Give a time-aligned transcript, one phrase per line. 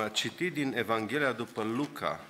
[0.00, 2.20] Vom citi din Evanghelia după Luca,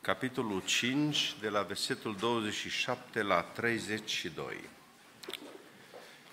[0.00, 4.60] capitolul 5, de la versetul 27 la 32.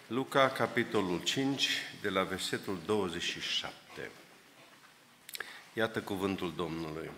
[0.08, 1.70] Luca, capitolul 5,
[2.02, 4.12] de la versetul 27.
[5.74, 7.12] Iată cuvântul Domnului.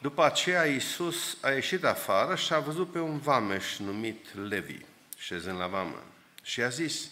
[0.00, 4.78] După aceea, Iisus a ieșit afară și a văzut pe un vameș numit Levi,
[5.16, 6.02] șezând la vamă,
[6.42, 7.10] și a zis,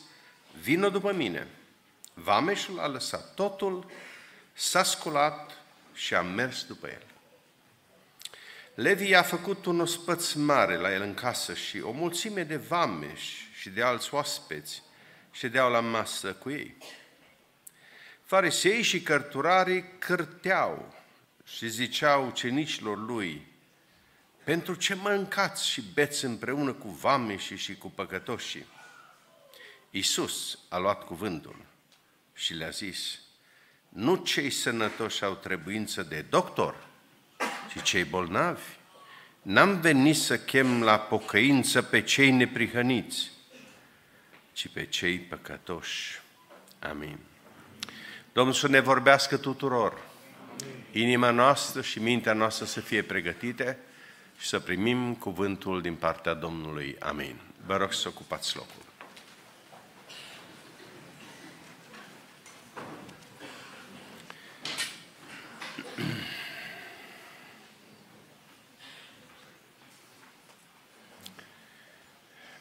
[0.61, 1.47] vină după mine.
[2.15, 3.91] Vameșul a lăsat totul,
[4.53, 5.59] s-a sculat
[5.95, 7.03] și a mers după el.
[8.75, 13.49] Levi a făcut un ospăț mare la el în casă și o mulțime de vameși
[13.55, 14.83] și de alți oaspeți
[15.31, 16.77] ședeau la masă cu ei.
[18.25, 20.95] Farisei și cărturarii cârteau
[21.45, 23.47] și ziceau cenicilor lui,
[24.45, 28.67] pentru ce mâncați și beți împreună cu vameșii și cu păcătoșii?
[29.91, 31.57] Iisus a luat cuvântul
[32.43, 33.19] și le-a zis,
[33.89, 36.87] nu cei sănătoși au trebuință de doctor,
[37.71, 38.63] ci cei bolnavi.
[39.43, 43.31] N-am venit să chem la pocăință pe cei neprihăniți,
[44.53, 46.21] ci pe cei păcătoși.
[46.79, 47.19] Amin.
[48.33, 50.01] Domnul să ne vorbească tuturor.
[50.93, 53.79] Inima noastră și mintea noastră să fie pregătite
[54.39, 56.97] și să primim cuvântul din partea Domnului.
[56.99, 57.41] Amin.
[57.67, 58.82] Vă rog să ocupați locul.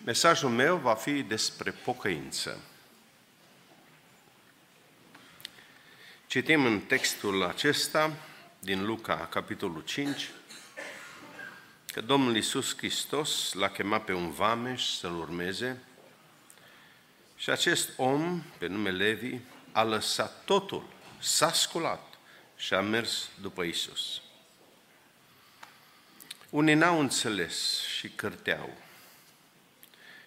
[0.06, 2.60] Mesajul meu va fi despre pocăință.
[6.28, 8.14] Citim în textul acesta
[8.60, 10.30] din Luca, capitolul 5,
[11.86, 15.84] că Domnul Iisus Hristos l-a chemat pe un vameș să-l urmeze
[17.36, 19.38] și acest om, pe nume Levi,
[19.72, 20.88] a lăsat totul,
[21.20, 22.18] s-a sculat
[22.56, 24.22] și a mers după Iisus.
[26.50, 28.78] Unii n-au înțeles și cărteau.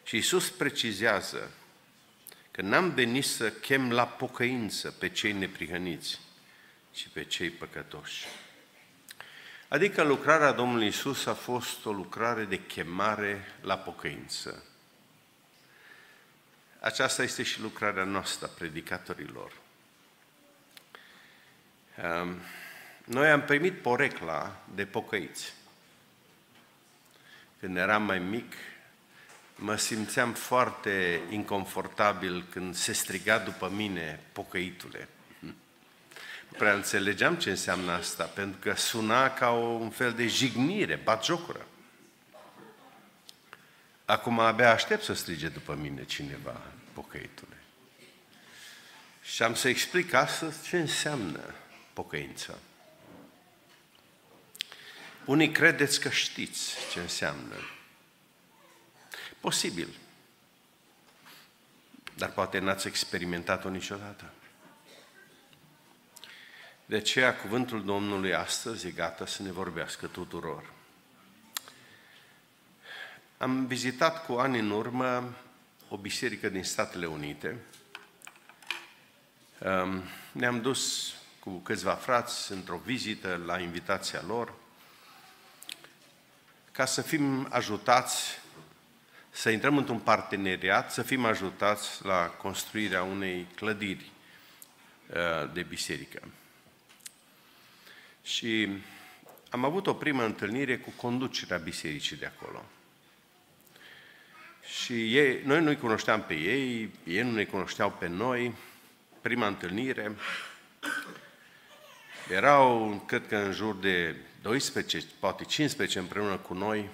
[0.04, 1.50] Și Iisus precizează
[2.50, 6.20] că n-am venit să chem la pocăință pe cei neprihăniți,
[6.92, 8.26] ci pe cei păcătoși.
[9.68, 14.64] Adică lucrarea Domnului Isus a fost o lucrare de chemare la pocăință.
[16.80, 19.52] Aceasta este și lucrarea noastră, predicatorilor.
[23.04, 25.54] Noi am primit porecla de pocăiți.
[27.60, 28.52] Când eram mai mic,
[29.64, 35.08] mă simțeam foarte inconfortabil când se striga după mine pocăitule.
[36.48, 41.66] Nu prea înțelegeam ce înseamnă asta, pentru că suna ca un fel de jignire, batjocură.
[44.04, 46.60] Acum abia aștept să strige după mine cineva,
[46.92, 47.56] pocăitule.
[49.22, 51.54] Și am să explic astăzi ce înseamnă
[51.92, 52.54] pocăința.
[55.24, 57.54] Unii credeți că știți ce înseamnă.
[59.44, 59.88] Posibil.
[62.16, 64.32] Dar poate n-ați experimentat-o niciodată.
[66.86, 70.72] De aceea, cuvântul Domnului astăzi e gata să ne vorbească tuturor.
[73.38, 75.34] Am vizitat cu ani în urmă
[75.88, 77.56] o biserică din Statele Unite.
[80.32, 84.54] Ne-am dus cu câțiva frați într-o vizită la invitația lor
[86.72, 88.42] ca să fim ajutați
[89.36, 94.10] să intrăm într-un parteneriat, să fim ajutați la construirea unei clădiri
[95.06, 96.22] uh, de biserică.
[98.22, 98.68] Și
[99.50, 102.64] am avut o primă întâlnire cu conducerea bisericii de acolo.
[104.80, 108.54] Și ei, noi nu-i cunoșteam pe ei, ei nu ne cunoșteau pe noi.
[109.20, 110.16] Prima întâlnire,
[112.30, 116.88] erau, cred că în jur de 12, poate 15 împreună cu noi,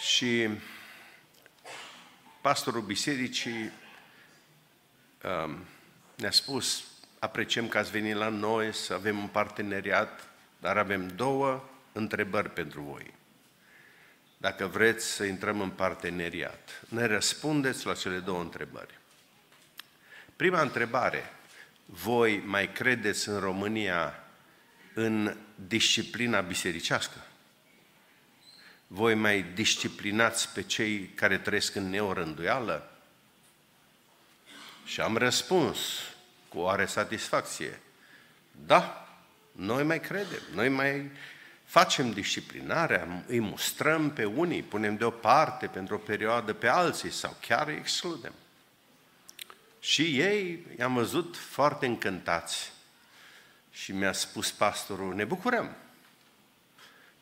[0.00, 0.48] și
[2.40, 3.70] pastorul bisericii
[5.24, 5.58] um,
[6.16, 6.84] ne-a spus,
[7.18, 10.28] apreciem că ați venit la noi să avem un parteneriat,
[10.60, 13.14] dar avem două întrebări pentru voi.
[14.36, 18.98] Dacă vreți să intrăm în parteneriat, ne răspundeți la cele două întrebări.
[20.36, 21.32] Prima întrebare,
[21.84, 24.24] voi mai credeți în România
[24.94, 27.24] în disciplina bisericească?
[28.92, 32.90] Voi mai disciplinați pe cei care trăiesc în neorânduială?
[34.84, 35.78] Și am răspuns
[36.48, 37.80] cu oare satisfacție.
[38.66, 39.08] Da,
[39.52, 41.10] noi mai credem, noi mai
[41.64, 47.68] facem disciplinarea, îi mustrăm pe unii, punem deoparte pentru o perioadă pe alții sau chiar
[47.68, 48.32] îi excludem.
[49.80, 52.72] Și ei i-am văzut foarte încântați
[53.70, 55.76] și mi-a spus pastorul, ne bucurăm,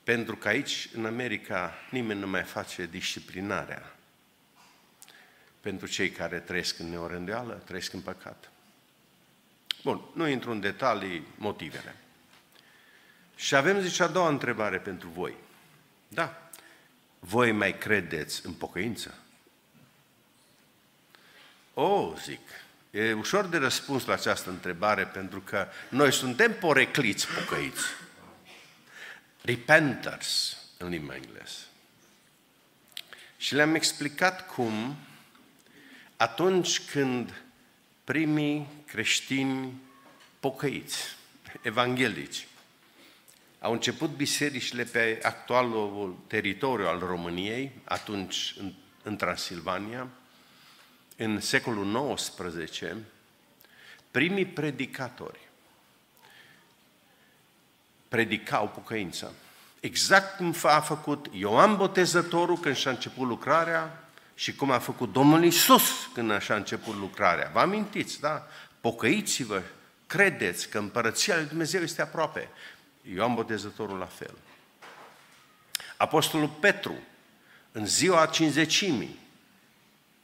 [0.09, 3.95] pentru că aici, în America, nimeni nu mai face disciplinarea
[5.61, 8.51] pentru cei care trăiesc în neorândeală, trăiesc în păcat.
[9.83, 11.95] Bun, nu intru în detalii motivele.
[13.37, 15.35] Și avem, zice, a doua întrebare pentru voi.
[16.09, 16.51] Da,
[17.19, 19.15] voi mai credeți în pocăință?
[21.75, 22.41] O, oh, zic,
[22.91, 27.83] e ușor de răspuns la această întrebare pentru că noi suntem porecliți pocăiți.
[29.49, 31.59] Repenters în limba engleză.
[33.37, 34.97] Și le-am explicat cum
[36.17, 37.43] atunci când
[38.05, 39.73] primii creștini
[40.41, 41.17] pocăiți,
[41.63, 42.47] evanghelici,
[43.61, 48.73] au început bisericile pe actualul teritoriu al României, atunci în,
[49.03, 50.09] în Transilvania,
[51.17, 52.83] în secolul XIX,
[54.11, 55.48] primii predicatori
[58.09, 59.31] predicau pocăința.
[59.81, 65.45] Exact cum a făcut Ioan Botezătorul când și-a început lucrarea și cum a făcut Domnul
[65.45, 67.51] Isus când și-a început lucrarea.
[67.53, 68.47] Vă amintiți, da?
[68.81, 69.63] Pocăiți-vă,
[70.07, 72.49] credeți că împărăția lui Dumnezeu este aproape.
[73.15, 74.35] Ioan Botezătorul la fel.
[75.97, 76.95] Apostolul Petru,
[77.73, 79.19] în ziua cinzecimii,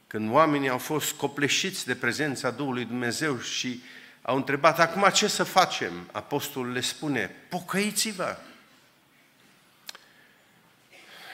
[0.07, 3.81] când oamenii au fost copleșiți de prezența Duhului Dumnezeu și
[4.25, 6.09] au întrebat, acum ce să facem?
[6.11, 8.37] Apostolul le spune, pocăiți-vă!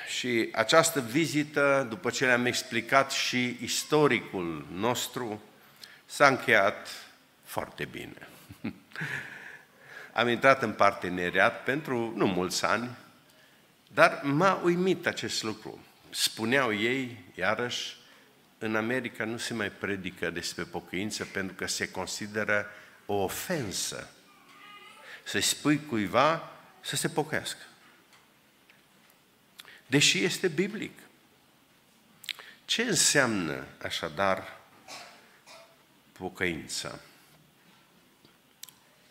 [0.08, 5.42] Și această vizită, după ce le-am explicat și istoricul nostru,
[6.06, 6.88] s-a încheiat
[7.44, 8.28] foarte bine.
[10.14, 12.90] Am intrat în parteneriat pentru nu mulți ani,
[13.88, 15.80] dar m-a uimit acest lucru.
[16.10, 17.98] Spuneau ei, iarăși,
[18.58, 22.66] în America nu se mai predică despre pocăință pentru că se consideră
[23.12, 24.10] o ofensă
[25.24, 27.64] să-i spui cuiva să se pocăiască.
[29.88, 31.00] Deși este biblic.
[32.66, 34.60] Ce înseamnă așadar
[36.12, 37.00] pocăința?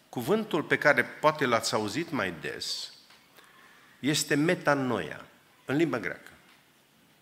[0.09, 2.93] Cuvântul pe care poate l-ați auzit mai des
[3.99, 5.25] este metanoia,
[5.65, 6.31] în limba greacă.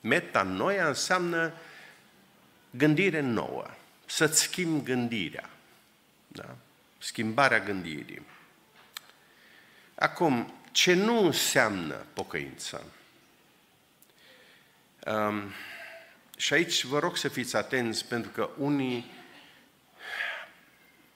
[0.00, 1.52] Metanoia înseamnă
[2.70, 3.66] gândire nouă,
[4.06, 5.50] să-ți schimbi gândirea.
[6.28, 6.56] Da?
[6.98, 8.26] Schimbarea gândirii.
[9.94, 12.82] Acum, ce nu înseamnă pocăința?
[15.06, 15.52] Um,
[16.36, 19.10] și aici vă rog să fiți atenți, pentru că unii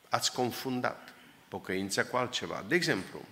[0.08, 1.12] ați confundat
[1.49, 2.64] pocăința cu altceva.
[2.69, 3.25] De exemplu,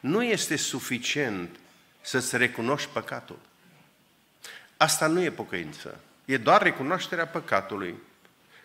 [0.00, 1.56] nu este suficient
[2.00, 3.38] să-ți recunoști păcatul.
[4.76, 6.00] Asta nu e pocăință.
[6.24, 7.94] E doar recunoașterea păcatului.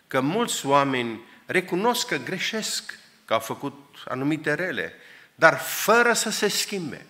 [0.06, 4.92] Că mulți oameni recunosc că greșesc, că au făcut anumite rele,
[5.34, 7.06] dar fără să se schimbe.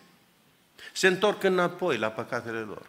[0.92, 2.86] Se întorc înapoi la păcatele lor.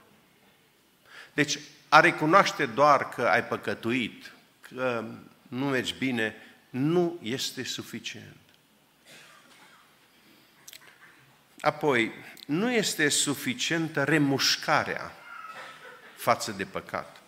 [1.34, 1.60] Deci,
[1.90, 4.32] a recunoaște doar că ai păcătuit,
[4.62, 5.04] că
[5.48, 6.36] nu mergi bine,
[6.70, 8.38] nu este suficient.
[11.62, 12.12] Apoi,
[12.46, 15.12] nu este suficientă remușcarea
[16.16, 17.19] față de păcat.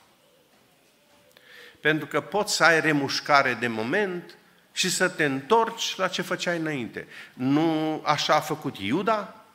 [1.82, 4.36] Pentru că poți să ai remușcare de moment
[4.72, 7.08] și să te întorci la ce făceai înainte.
[7.34, 9.46] Nu așa a făcut Iuda,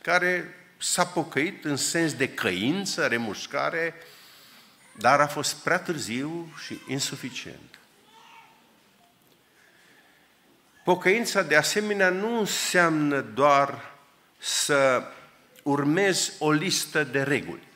[0.00, 3.94] care s-a pocăit în sens de căință, remușcare,
[4.92, 7.78] dar a fost prea târziu și insuficient.
[10.84, 13.92] Pocăința, de asemenea, nu înseamnă doar
[14.38, 15.02] să
[15.62, 17.68] urmezi o listă de reguli.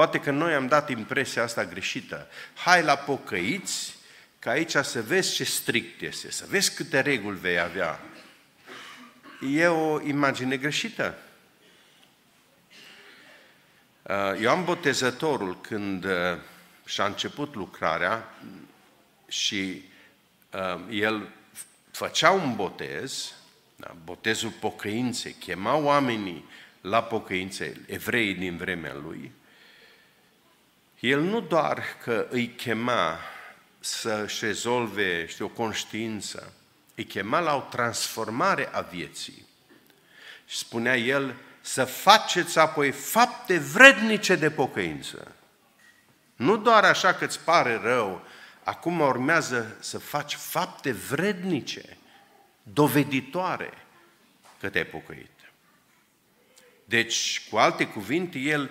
[0.00, 2.28] Poate că noi am dat impresia asta greșită.
[2.54, 3.96] Hai la pocăiți,
[4.38, 8.00] ca aici să vezi ce strict este, să vezi câte reguli vei avea.
[9.52, 11.18] E o imagine greșită.
[14.02, 16.10] Uh, Ioan Botezătorul, când uh,
[16.84, 18.34] și-a început lucrarea
[19.28, 19.82] și
[20.52, 21.28] uh, el
[21.90, 23.32] făcea un botez,
[23.76, 26.48] da, botezul pocăinței, chema oamenii
[26.80, 29.32] la pocăință, evreii din vremea lui,
[31.00, 33.18] el nu doar că îi chema
[33.80, 36.52] să-și rezolve, știu, o conștiință,
[36.94, 39.46] îi chema la o transformare a vieții.
[40.46, 45.34] Și spunea el, să faceți apoi fapte vrednice de pocăință.
[46.36, 48.22] Nu doar așa că îți pare rău,
[48.64, 51.96] acum urmează să faci fapte vrednice,
[52.62, 53.72] doveditoare
[54.60, 55.30] că te-ai pocăit.
[56.84, 58.70] Deci, cu alte cuvinte, el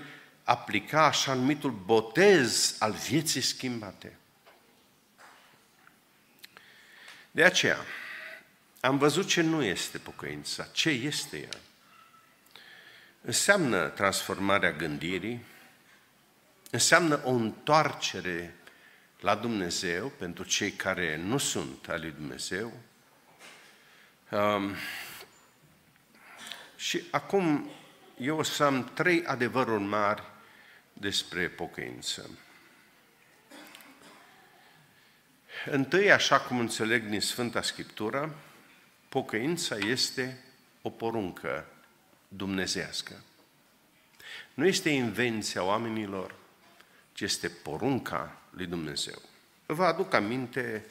[0.50, 4.18] aplica așa numitul botez al vieții schimbate.
[7.32, 7.78] De aceea,
[8.80, 11.60] am văzut ce nu este pocăința, ce este ea.
[13.22, 15.46] Înseamnă transformarea gândirii,
[16.70, 18.56] înseamnă o întoarcere
[19.20, 22.74] la Dumnezeu pentru cei care nu sunt al lui Dumnezeu.
[24.32, 24.76] Um,
[26.76, 27.70] și acum
[28.18, 30.38] eu o să am trei adevăruri mari
[31.00, 32.30] despre pocăință.
[35.66, 38.36] Întâi, așa cum înțeleg din Sfânta Scriptură,
[39.10, 40.44] pocăința este
[40.82, 41.66] o poruncă
[42.28, 43.24] dumnezească.
[44.54, 46.36] Nu este invenția oamenilor,
[47.14, 49.22] ci este porunca lui Dumnezeu.
[49.66, 50.86] Vă aduc aminte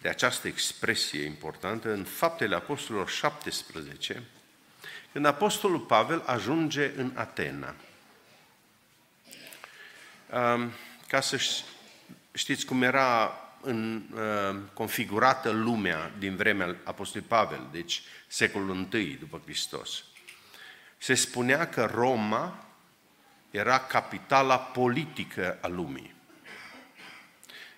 [0.00, 4.22] de această expresie importantă în Faptele Apostolilor 17,
[5.12, 7.74] când Apostolul Pavel ajunge în Atena.
[11.08, 11.40] Ca să
[12.32, 14.02] știți cum era în,
[14.72, 20.04] configurată lumea din vremea Apostolului Pavel, deci secolul I după Hristos.
[20.98, 22.64] Se spunea că Roma
[23.50, 26.14] era capitala politică a lumii.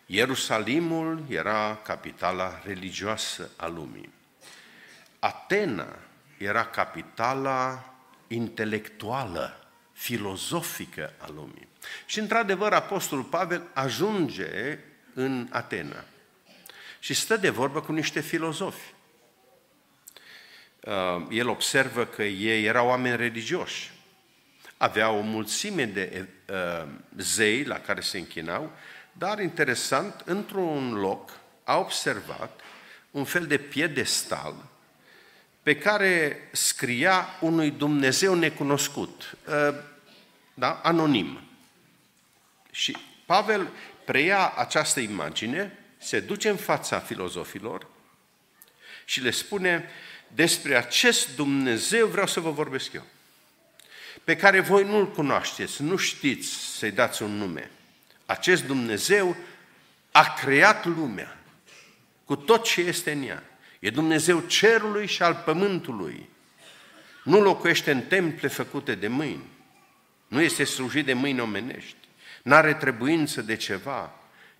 [0.07, 4.13] Ierusalimul era capitala religioasă a lumii.
[5.19, 5.97] Atena
[6.39, 7.95] era capitala
[8.27, 9.62] intelectuală,
[10.03, 11.69] filozofică a lumii.
[12.07, 14.79] Și într-adevăr, Apostolul Pavel ajunge
[15.15, 16.05] în Atena
[16.99, 18.95] și stă de vorbă cu niște filozofi.
[20.81, 23.91] Uh, el observă că ei erau oameni religioși,
[24.77, 28.73] aveau o mulțime de uh, zei la care se închinau,
[29.13, 31.31] dar interesant, într-un loc
[31.65, 32.61] a observat
[33.11, 34.55] un fel de piedestal
[35.63, 39.75] pe care scria unui Dumnezeu necunoscut, ă,
[40.63, 40.81] da?
[40.83, 41.41] anonim.
[42.71, 43.69] Și Pavel
[44.05, 47.87] preia această imagine, se duce în fața filozofilor
[49.05, 49.91] și le spune,
[50.27, 53.07] despre acest Dumnezeu vreau să vă vorbesc eu,
[54.25, 57.71] pe care voi nu-L cunoașteți, nu știți să-i dați un nume.
[58.27, 59.37] Acest Dumnezeu
[60.13, 61.39] a creat lumea
[62.25, 63.43] cu tot ce este în ea.
[63.79, 66.29] E Dumnezeu cerului și al pământului.
[67.25, 69.52] Nu locuiește în temple făcute de mâini.
[70.33, 71.97] Nu este slujit de mâini omenești.
[72.43, 74.13] N-are trebuință de ceva.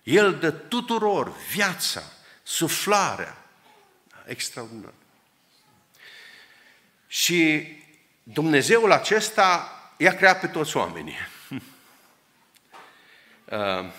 [0.03, 2.03] El dă tuturor viața,
[2.43, 3.37] suflarea.
[4.25, 4.93] Extraordinar.
[7.07, 7.67] Și
[8.23, 11.17] Dumnezeul acesta i-a creat pe toți oamenii.
[13.45, 13.91] Uh,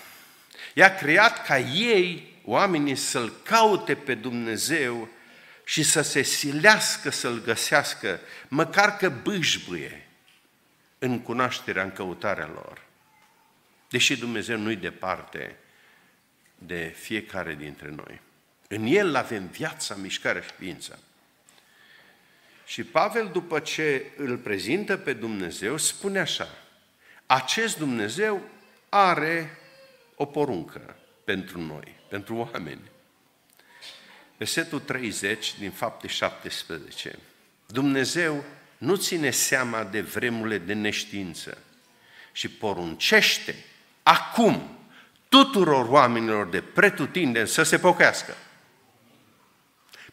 [0.75, 5.09] i-a creat ca ei, oamenii, să-L caute pe Dumnezeu
[5.65, 10.05] și să se silească să-L găsească, măcar că bâșbâie
[11.05, 12.83] în cunoașterea, în căutarea lor.
[13.89, 15.57] Deși Dumnezeu nu-i departe
[16.55, 18.21] de fiecare dintre noi.
[18.69, 20.99] În El avem viața, mișcarea și ființa.
[22.67, 26.49] Și Pavel, după ce îl prezintă pe Dumnezeu, spune așa,
[27.27, 28.43] acest Dumnezeu
[28.89, 29.59] are
[30.15, 32.91] o poruncă pentru noi, pentru oameni.
[34.37, 37.19] Versetul 30 din fapte 17.
[37.67, 38.45] Dumnezeu
[38.85, 41.59] nu ține seama de vremurile de neștiință
[42.33, 43.55] și poruncește
[44.03, 44.79] acum
[45.29, 48.35] tuturor oamenilor de pretutindeni să se pocăiască.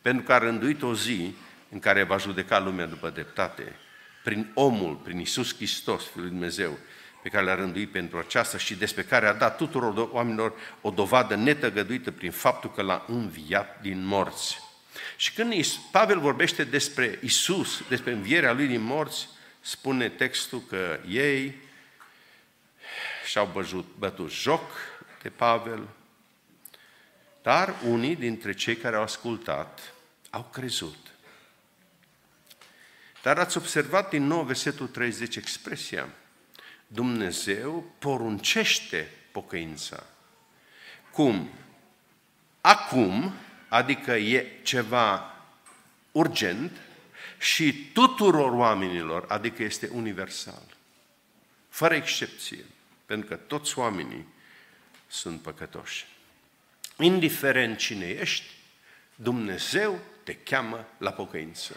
[0.02, 1.34] Pentru că a rânduit o zi
[1.70, 3.76] în care va judeca lumea după dreptate,
[4.24, 6.78] prin omul, prin Isus Hristos, Fiul lui Dumnezeu,
[7.24, 11.36] pe care le-a rânduit pentru aceasta și despre care a dat tuturor oamenilor o dovadă
[11.36, 14.71] netăgăduită prin faptul că l-a înviat din morți.
[15.16, 19.28] Și când Pavel vorbește despre Isus, despre învierea lui din morți,
[19.60, 21.56] spune textul că ei
[23.26, 24.72] și-au băjut, bătut joc
[25.22, 25.88] de Pavel,
[27.42, 29.94] dar unii dintre cei care au ascultat
[30.30, 30.98] au crezut.
[33.22, 36.10] Dar ați observat din nou versetul 30 expresia–
[36.94, 40.04] Dumnezeu poruncește pocăința.
[41.12, 41.50] Cum?
[42.62, 43.34] Acum,
[43.72, 45.36] adică e ceva
[46.12, 46.72] urgent
[47.38, 50.64] și tuturor oamenilor, adică este universal.
[51.70, 52.66] Fără excepție,
[53.06, 54.28] pentru că toți oamenii
[55.08, 56.06] sunt păcătoși.
[56.98, 58.46] Indiferent cine ești,
[59.16, 61.76] Dumnezeu te cheamă la pocăință.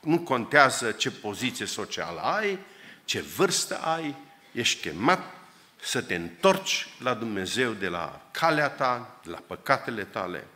[0.00, 2.58] Nu contează ce poziție socială ai,
[3.04, 4.14] ce vârstă ai,
[4.52, 5.34] ești chemat
[5.82, 10.46] să te întorci la Dumnezeu de la calea ta, de la păcatele tale.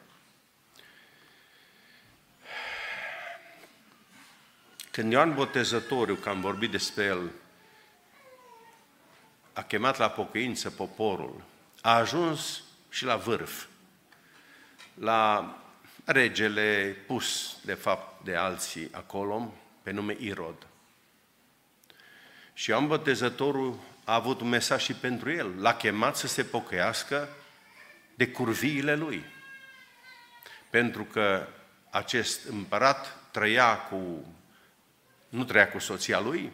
[4.94, 7.30] Când Ioan Botezătorul, că am vorbit despre el,
[9.52, 11.42] a chemat la pocăință poporul,
[11.80, 13.64] a ajuns și la vârf,
[14.94, 15.54] la
[16.04, 20.66] regele pus, de fapt, de alții acolo, pe nume Irod.
[22.52, 25.60] Și Ioan Botezătorul a avut un mesaj și pentru el.
[25.60, 27.28] L-a chemat să se pocăiască
[28.14, 29.24] de curviile lui.
[30.70, 31.46] Pentru că
[31.90, 34.26] acest împărat trăia cu,
[35.35, 36.53] nu trăia cu soția lui,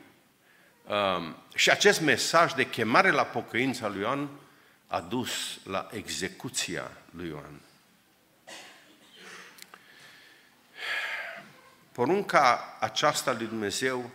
[0.87, 4.29] um, și acest mesaj de chemare la pocăința lui Ioan
[4.87, 7.61] a dus la execuția lui Ioan.
[11.93, 14.11] Porunca aceasta lui Dumnezeu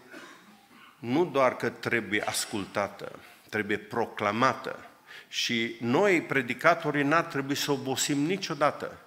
[0.99, 3.19] nu doar că trebuie ascultată,
[3.49, 4.89] trebuie proclamată
[5.27, 8.97] și noi, predicatorii, n-ar trebui să obosim niciodată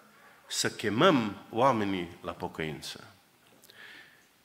[0.46, 3.17] să chemăm oamenii la pocăință.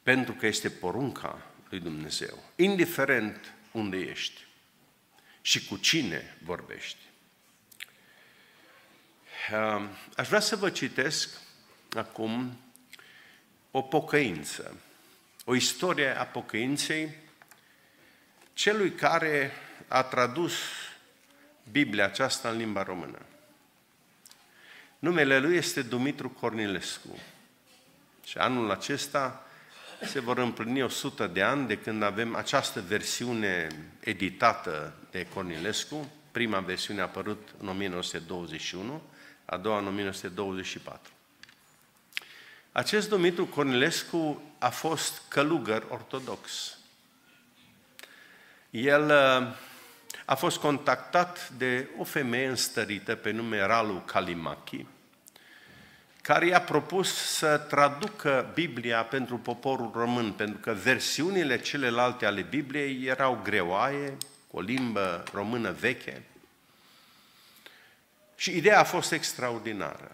[0.03, 4.45] Pentru că este porunca lui Dumnezeu, indiferent unde ești
[5.41, 6.97] și cu cine vorbești.
[9.51, 11.29] Ehm, aș vrea să vă citesc
[11.95, 12.59] acum
[13.71, 14.79] o pocăință,
[15.45, 17.15] o istorie a pocăinței
[18.53, 19.51] celui care
[19.87, 20.53] a tradus
[21.71, 23.21] Biblia aceasta în limba română.
[24.99, 27.17] Numele lui este Dumitru Cornilescu.
[28.25, 29.47] Și anul acesta
[30.05, 33.67] se vor împlini 100 de ani de când avem această versiune
[33.99, 36.11] editată de Cornilescu.
[36.31, 39.01] Prima versiune a apărut în 1921,
[39.45, 41.11] a doua în 1924.
[42.71, 46.77] Acest Dumitru Cornilescu a fost călugăr ortodox.
[48.69, 49.55] El uh,
[50.25, 54.85] a fost contactat de o femeie înstărită pe nume Ralu Kalimaki,
[56.23, 63.05] care i-a propus să traducă Biblia pentru poporul român, pentru că versiunile celelalte ale Bibliei
[63.05, 66.23] erau greoaie, cu o limbă română veche.
[68.35, 70.11] Și ideea a fost extraordinară.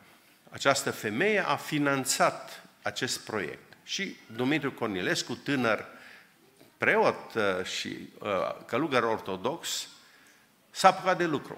[0.50, 3.74] Această femeie a finanțat acest proiect.
[3.84, 5.86] Și Dumitru Cornilescu, tânăr
[6.78, 9.88] preot uh, și uh, călugăr ortodox,
[10.72, 11.58] s-a apucat de lucru.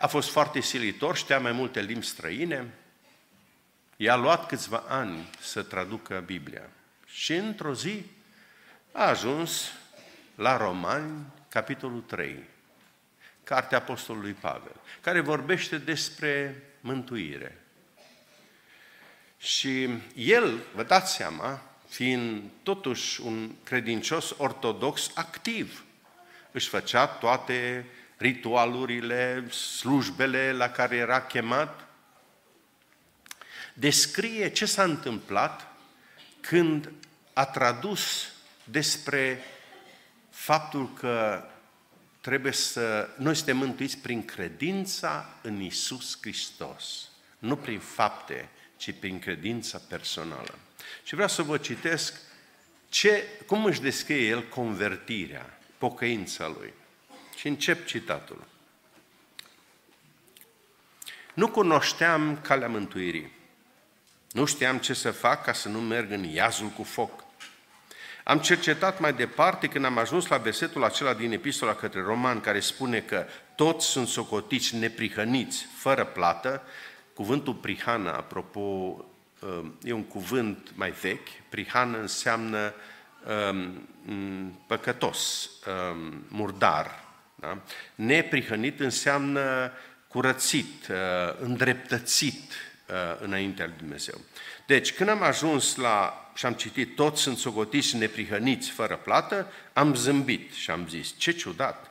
[0.00, 2.74] A fost foarte silitor, știa mai multe limbi străine,
[3.96, 6.62] i-a luat câțiva ani să traducă Biblia.
[7.06, 8.04] Și într-o zi
[8.92, 9.72] a ajuns
[10.34, 12.44] la Romani, capitolul 3,
[13.44, 17.62] Cartea Apostolului Pavel, care vorbește despre mântuire.
[19.38, 25.84] Și el, vă dați seama, fiind totuși un credincios ortodox activ,
[26.50, 27.86] își făcea toate
[28.18, 31.86] ritualurile, slujbele la care era chemat,
[33.74, 35.66] descrie ce s-a întâmplat
[36.40, 36.92] când
[37.32, 38.32] a tradus
[38.64, 39.44] despre
[40.30, 41.44] faptul că
[42.20, 43.08] trebuie să...
[43.16, 50.58] Noi suntem mântuiți prin credința în Isus Hristos, nu prin fapte, ci prin credința personală.
[51.02, 52.14] Și vreau să vă citesc
[52.88, 56.72] ce, cum își descrie el convertirea, pocăința lui.
[57.38, 58.44] Și încep citatul.
[61.34, 63.32] Nu cunoșteam calea mântuirii.
[64.32, 67.24] Nu știam ce să fac ca să nu merg în iazul cu foc.
[68.24, 72.60] Am cercetat mai departe când am ajuns la versetul acela din epistola către roman care
[72.60, 76.62] spune că toți sunt socotiți neprihăniți, fără plată.
[77.14, 81.28] Cuvântul prihană, apropo, um, e un cuvânt mai vechi.
[81.48, 82.74] Prihană înseamnă
[83.48, 87.06] um, păcătos, um, murdar,
[87.40, 87.58] da?
[87.94, 89.72] Neprihănit înseamnă
[90.08, 90.96] curățit, uh,
[91.40, 92.52] îndreptățit
[92.88, 94.20] uh, înaintea lui Dumnezeu.
[94.66, 99.52] Deci, când am ajuns la, și am citit, toți sunt sogotiți și neprihăniți fără plată,
[99.72, 101.90] am zâmbit și am zis, ce ciudat!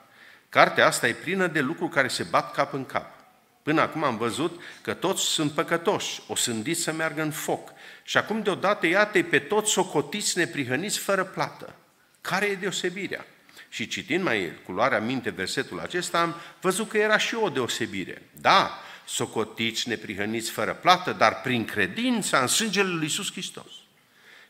[0.49, 3.17] Cartea asta e plină de lucruri care se bat cap în cap.
[3.63, 7.71] Până acum am văzut că toți sunt păcătoși, o sândiți să meargă în foc.
[8.03, 11.75] Și acum deodată iată pe toți socotiți neprihăniți fără plată.
[12.21, 13.25] Care e deosebirea?
[13.69, 18.21] Și citind mai cu luarea minte versetul acesta, am văzut că era și o deosebire.
[18.41, 23.71] Da, socotiți, neprihăniți fără plată, dar prin credința în sângele lui Iisus Hristos,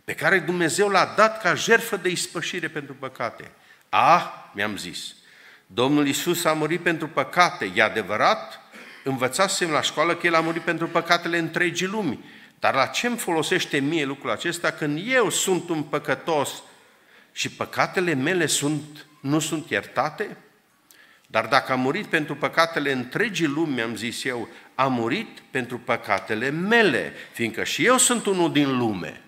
[0.03, 3.51] pe care Dumnezeu l-a dat ca jertfă de ispășire pentru păcate.
[3.89, 5.15] Ah, mi-am zis,
[5.65, 8.61] Domnul Iisus a murit pentru păcate, e adevărat?
[9.03, 12.23] Învățasem la școală că El a murit pentru păcatele întregii lumi.
[12.59, 16.49] Dar la ce îmi folosește mie lucrul acesta când eu sunt un păcătos
[17.31, 20.37] și păcatele mele sunt nu sunt iertate?
[21.27, 26.49] Dar dacă a murit pentru păcatele întregii lumi, am zis eu, a murit pentru păcatele
[26.49, 29.21] mele, fiindcă și eu sunt unul din lume.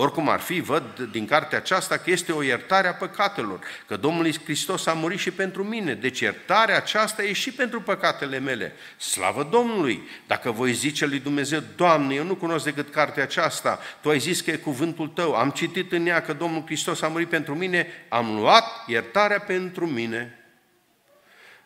[0.00, 4.32] Oricum ar fi, văd din cartea aceasta că este o iertare a păcatelor, că Domnul
[4.44, 8.72] Hristos a murit și pentru mine, deci iertarea aceasta e și pentru păcatele mele.
[8.96, 10.08] Slavă Domnului!
[10.26, 14.40] Dacă voi zice lui Dumnezeu, Doamne, eu nu cunosc decât cartea aceasta, Tu ai zis
[14.40, 17.86] că e cuvântul Tău, am citit în ea că Domnul Hristos a murit pentru mine,
[18.08, 20.38] am luat iertarea pentru mine.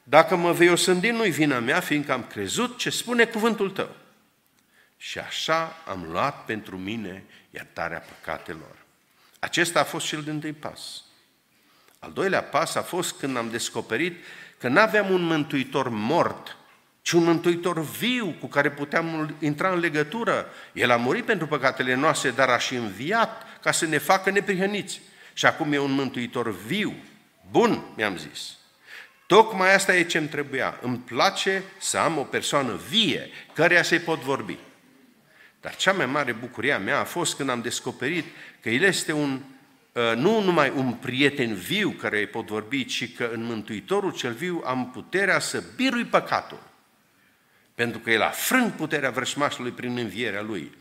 [0.03, 4.02] Dacă mă vei osândi, nu-i vina mea, fiindcă am crezut ce spune cuvântul Tău.
[5.05, 8.77] Și așa am luat pentru mine iertarea păcatelor.
[9.39, 11.03] Acesta a fost cel din tâi pas.
[11.99, 14.25] Al doilea pas a fost când am descoperit
[14.59, 16.57] că nu aveam un mântuitor mort,
[17.01, 20.47] ci un mântuitor viu cu care puteam intra în legătură.
[20.73, 25.01] El a murit pentru păcatele noastre, dar a și înviat ca să ne facă neprihăniți.
[25.33, 26.95] Și acum e un mântuitor viu.
[27.51, 28.57] Bun, mi-am zis.
[29.27, 30.79] Tocmai asta e ce-mi trebuia.
[30.81, 34.59] Îmi place să am o persoană vie, căreia să-i pot vorbi.
[35.63, 38.25] Dar cea mai mare bucurie a mea a fost când am descoperit
[38.61, 39.41] că El este un,
[39.93, 44.33] uh, nu numai un prieten viu care îi pot vorbi, ci că în Mântuitorul cel
[44.33, 46.63] viu am puterea să birui păcatul.
[47.75, 50.73] Pentru că El a frâng puterea vrășmașului prin învierea Lui.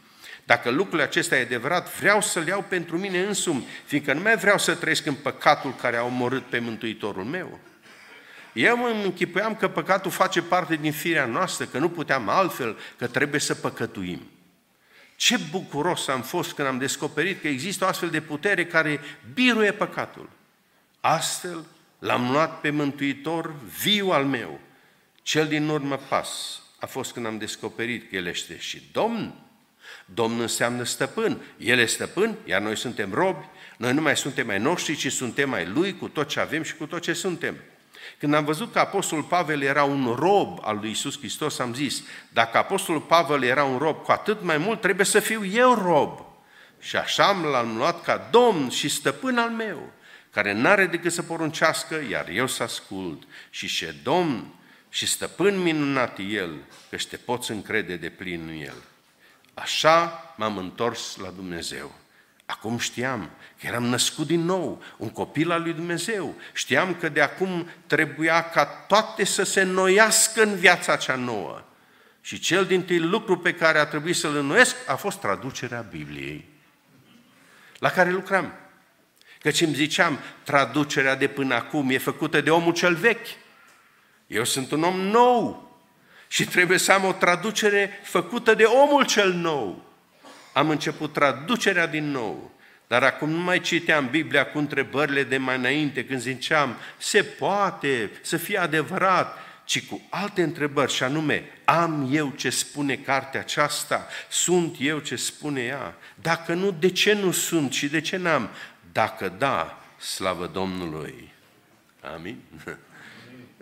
[0.44, 4.58] Dacă lucrul acesta e adevărat, vreau să-l iau pentru mine însumi, fiindcă nu mai vreau
[4.58, 7.60] să trăiesc în păcatul care a omorât pe Mântuitorul meu.
[8.54, 13.08] Eu îmi închipuiam că păcatul face parte din firea noastră, că nu puteam altfel, că
[13.08, 14.22] trebuie să păcătuim.
[15.22, 19.00] Ce bucuros am fost când am descoperit că există o astfel de putere care
[19.34, 20.30] biruie păcatul.
[21.00, 21.66] Astfel
[22.00, 24.60] l-am luat pe Mântuitor viu al meu.
[25.22, 29.34] Cel din urmă pas a fost când am descoperit că El este și Domn.
[30.06, 31.42] Domn înseamnă stăpân.
[31.58, 33.46] El e stăpân, iar noi suntem robi.
[33.78, 36.76] Noi nu mai suntem mai noștri, ci suntem mai Lui cu tot ce avem și
[36.76, 37.56] cu tot ce suntem.
[38.18, 42.04] Când am văzut că Apostolul Pavel era un rob al lui Isus Hristos, am zis,
[42.30, 46.26] dacă Apostolul Pavel era un rob, cu atât mai mult trebuie să fiu eu rob.
[46.80, 49.92] Și așa l-am luat ca domn și stăpân al meu,
[50.30, 53.24] care n-are decât să poruncească, iar eu să ascult.
[53.50, 54.54] Și ce domn
[54.90, 56.56] și stăpân minunat el,
[56.90, 58.84] că te poți încrede de plin în el.
[59.54, 62.01] Așa m-am întors la Dumnezeu.
[62.52, 66.36] Acum știam că eram născut din nou, un copil al lui Dumnezeu.
[66.54, 71.64] Știam că de acum trebuia ca toate să se înnoiască în viața cea nouă.
[72.22, 76.46] Și cel din tâi lucru pe care a trebuit să-l înnoiesc a fost traducerea Bibliei,
[77.80, 78.54] la care lucram.
[79.40, 83.28] Căci îmi ziceam, traducerea de până acum e făcută de omul cel vechi.
[84.28, 85.72] Eu sunt un om nou
[86.28, 89.91] și trebuie să am o traducere făcută de omul cel nou
[90.54, 92.52] am început traducerea din nou,
[92.88, 98.12] dar acum nu mai citeam Biblia cu întrebările de mai înainte, când ziceam, se poate
[98.22, 104.08] să fie adevărat, ci cu alte întrebări, și anume, am eu ce spune cartea aceasta?
[104.30, 105.96] Sunt eu ce spune ea?
[106.22, 108.50] Dacă nu, de ce nu sunt și de ce n-am?
[108.92, 111.34] Dacă da, slavă Domnului.
[112.14, 112.42] Amin?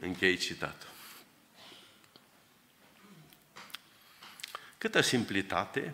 [0.05, 0.89] Închei citatul.
[4.77, 5.93] Câtă simplitate,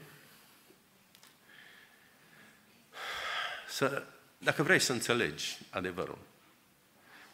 [3.76, 4.04] să,
[4.38, 6.18] dacă vrei să înțelegi adevărul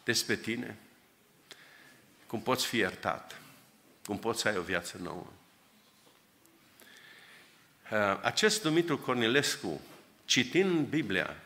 [0.04, 0.78] despre tine,
[2.26, 3.40] cum poți fi iertat,
[4.04, 5.26] cum poți să ai o viață nouă.
[7.90, 9.80] Uh, acest Dumitru Cornilescu,
[10.24, 11.36] citind Biblia,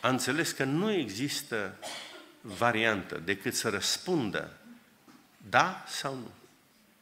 [0.00, 1.78] a înțeles că nu există
[2.40, 4.56] variantă decât să răspundă
[5.36, 6.30] da sau nu,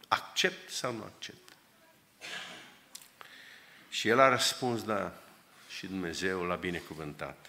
[0.09, 1.53] accept sau nu accept.
[3.89, 5.24] Și el a răspuns da
[5.85, 7.47] și Dumnezeu l-a binecuvântat.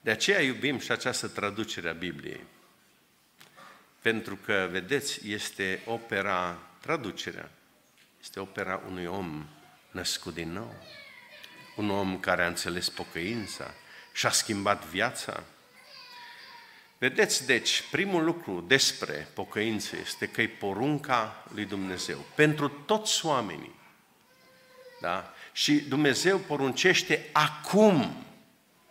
[0.00, 2.44] De aceea iubim și această traducere a Bibliei.
[4.02, 7.50] Pentru că, vedeți, este opera, traducerea,
[8.20, 9.46] este opera unui om
[9.90, 10.74] născut din nou.
[11.76, 13.74] Un om care a înțeles pocăința
[14.12, 15.42] și a schimbat viața.
[16.98, 22.24] Vedeți, deci, primul lucru despre pocăință este că e porunca lui Dumnezeu.
[22.34, 23.74] Pentru toți oamenii.
[25.00, 25.34] Da?
[25.52, 28.24] Și Dumnezeu poruncește acum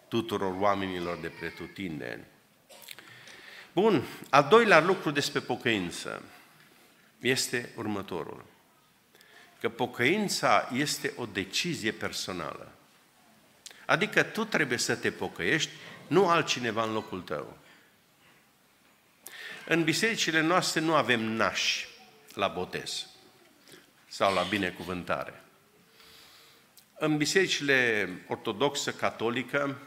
[0.07, 2.23] tuturor oamenilor de pretutindeni.
[3.73, 6.23] Bun, al doilea lucru despre pocăință
[7.19, 8.45] este următorul.
[9.59, 12.71] Că pocăința este o decizie personală.
[13.85, 15.71] Adică tu trebuie să te pocăiești,
[16.07, 17.57] nu altcineva în locul tău.
[19.67, 21.87] În bisericile noastre nu avem nași
[22.33, 23.05] la botez
[24.07, 25.43] sau la binecuvântare.
[27.01, 29.77] În bisericile ortodoxă, catolică,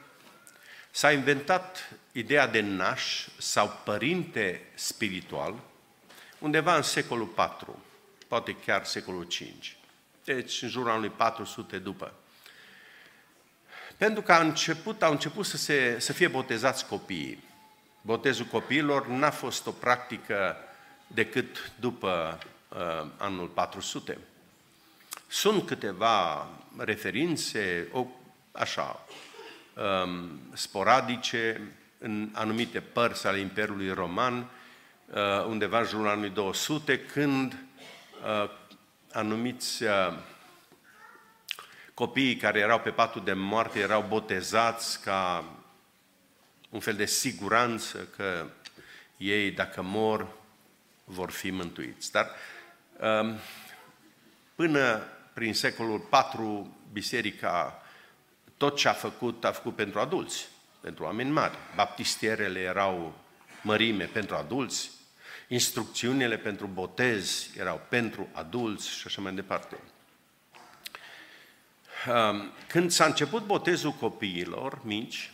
[0.91, 5.55] s-a inventat ideea de naș sau părinte spiritual
[6.39, 7.69] undeva în secolul IV,
[8.29, 9.39] poate chiar secolul V.
[10.25, 12.13] Deci în jurul anului 400 după.
[13.97, 17.45] Pentru că a început, au început să, se, să fie botezați copiii.
[18.01, 20.57] Botezul copiilor n-a fost o practică
[21.07, 24.19] decât după uh, anul 400.
[25.33, 28.07] Sunt câteva referințe, o,
[28.53, 29.07] așa,
[30.05, 31.61] um, sporadice,
[31.99, 38.51] în anumite părți ale Imperiului Roman, uh, undeva în jurul anului 200, când uh,
[39.13, 40.19] anumiți uh,
[41.95, 45.45] copiii care erau pe patul de moarte erau botezați ca
[46.71, 48.47] un fel de siguranță că
[49.17, 50.29] ei, dacă mor,
[51.05, 52.13] vor fi mântuiți.
[52.13, 52.31] Dar
[53.01, 53.39] um,
[54.55, 57.83] până prin secolul IV, biserica
[58.57, 60.49] tot ce a făcut, a făcut pentru adulți,
[60.81, 61.57] pentru oameni mari.
[61.75, 63.15] Baptistierele erau
[63.63, 64.91] mărime pentru adulți,
[65.49, 69.77] instrucțiunile pentru botez erau pentru adulți și așa mai departe.
[72.09, 75.31] Um, când s-a început botezul copiilor mici,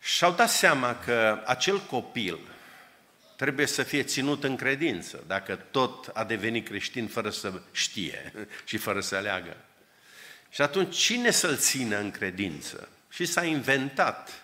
[0.00, 2.38] și-au dat seama că acel copil
[3.42, 8.32] trebuie să fie ținut în credință, dacă tot a devenit creștin fără să știe
[8.64, 9.56] și fără să aleagă.
[10.50, 12.88] Și atunci, cine să-l țină în credință?
[13.10, 14.42] Și s-a inventat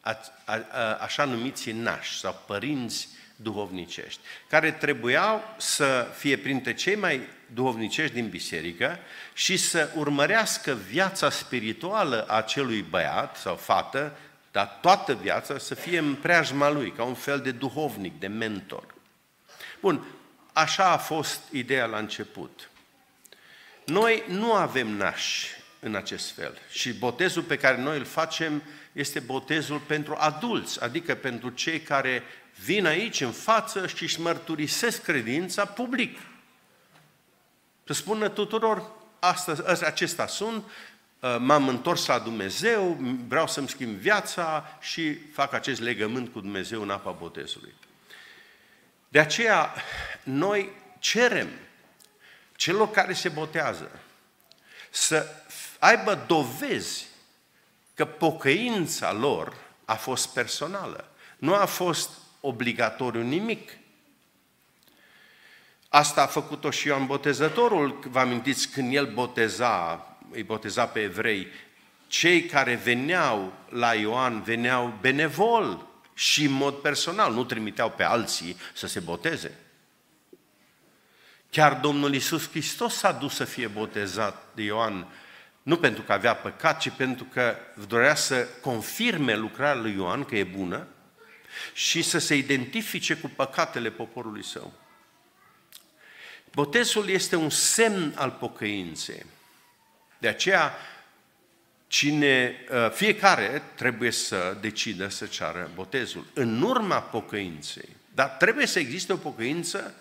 [0.00, 6.96] a, a, a, așa numiți nași sau părinți duhovnicești, care trebuiau să fie printre cei
[6.96, 7.20] mai
[7.54, 8.98] duhovnicești din biserică
[9.34, 14.16] și să urmărească viața spirituală a acelui băiat sau fată,
[14.54, 18.94] dar toată viața să fie în preajma lui, ca un fel de duhovnic, de mentor.
[19.80, 20.06] Bun,
[20.52, 22.70] așa a fost ideea la început.
[23.84, 25.46] Noi nu avem nași
[25.80, 28.62] în acest fel și botezul pe care noi îl facem
[28.92, 32.22] este botezul pentru adulți, adică pentru cei care
[32.64, 36.18] vin aici în față și își mărturisesc credința public.
[37.84, 40.70] Să spună tuturor, asta, acesta sunt, uh,
[41.38, 46.90] m-am întors la Dumnezeu, vreau să-mi schimb viața și fac acest legământ cu Dumnezeu în
[46.90, 47.74] apa botezului.
[49.08, 49.74] De aceea,
[50.22, 51.48] noi cerem
[52.56, 53.90] celor care se botează
[54.90, 55.26] să
[55.78, 57.06] aibă dovezi
[57.94, 61.08] că pocăința lor a fost personală.
[61.36, 62.10] Nu a fost
[62.40, 63.70] obligatoriu nimic.
[65.88, 71.46] Asta a făcut-o și Ioan Botezătorul, vă amintiți, când el boteza, îi boteza pe evrei,
[72.06, 78.56] cei care veneau la Ioan veneau benevol și în mod personal, nu trimiteau pe alții
[78.72, 79.58] să se boteze.
[81.50, 85.06] Chiar Domnul Isus Hristos s-a dus să fie botezat de Ioan,
[85.62, 87.56] nu pentru că avea păcat, ci pentru că
[87.88, 90.86] dorea să confirme lucrarea lui Ioan că e bună
[91.72, 94.72] și să se identifice cu păcatele poporului său.
[96.52, 99.24] Botezul este un semn al pocăinței.
[100.18, 100.74] De aceea,
[101.86, 107.88] cine, ă, fiecare trebuie să decidă să ceară botezul în urma pocăinței.
[108.14, 109.94] Dar trebuie să existe o pocăință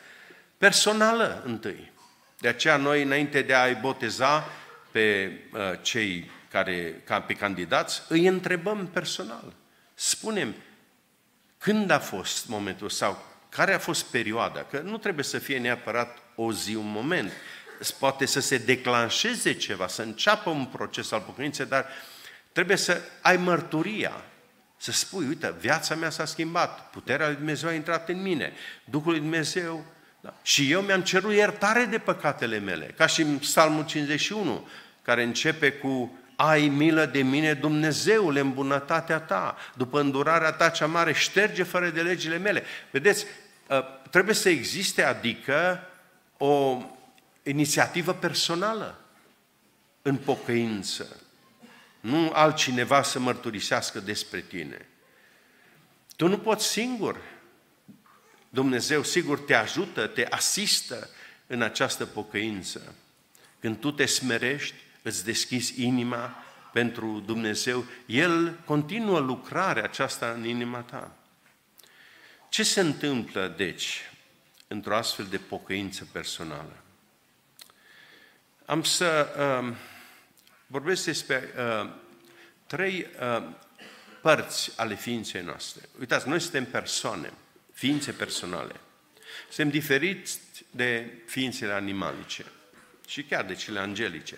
[0.57, 1.91] personală întâi.
[2.39, 4.49] De aceea noi, înainte de a-i boteza
[4.91, 9.53] pe uh, cei care, ca pe candidați, îi întrebăm personal.
[9.93, 10.55] Spunem,
[11.57, 14.59] când a fost momentul sau care a fost perioada?
[14.59, 17.31] Că nu trebuie să fie neapărat o zi, un moment.
[17.91, 21.85] Poate să se declanșeze ceva, să înceapă un proces al pocăinței, dar
[22.51, 24.23] trebuie să ai mărturia,
[24.77, 28.53] să spui, uite, viața mea s-a schimbat, puterea lui Dumnezeu a intrat în mine,
[28.85, 29.85] Duhul lui Dumnezeu
[30.23, 30.33] da.
[30.41, 34.67] Și eu mi-am cerut iertare de păcatele mele, ca și în Psalmul 51,
[35.01, 40.85] care începe cu ai milă de mine, Dumnezeule, în bunătatea ta, după îndurarea ta cea
[40.85, 42.63] mare, șterge fără de legile mele.
[42.91, 43.25] Vedeți,
[43.69, 45.87] ă, trebuie să existe, adică,
[46.37, 46.81] o
[47.43, 48.99] inițiativă personală
[50.01, 51.19] în pocăință.
[51.99, 54.87] Nu altcineva să mărturisească despre tine.
[56.15, 57.21] Tu nu poți singur.
[58.49, 61.09] Dumnezeu sigur te ajută, te asistă
[61.47, 62.95] în această pocăință.
[63.59, 70.79] Când tu te smerești, îți deschizi inima pentru Dumnezeu, El continuă lucrarea aceasta în inima
[70.79, 71.15] ta.
[72.49, 74.11] Ce se întâmplă, deci,
[74.67, 76.82] într-o astfel de pocăință personală?
[78.65, 79.27] Am să
[79.61, 79.75] uh,
[80.67, 81.89] vorbesc despre uh,
[82.67, 83.43] trei uh,
[84.21, 85.81] părți ale ființei noastre.
[85.99, 87.33] Uitați, noi suntem persoane,
[87.73, 88.75] ființe personale.
[89.49, 90.39] Suntem diferiți
[90.71, 92.45] de ființele animalice
[93.07, 94.37] și chiar de cele angelice.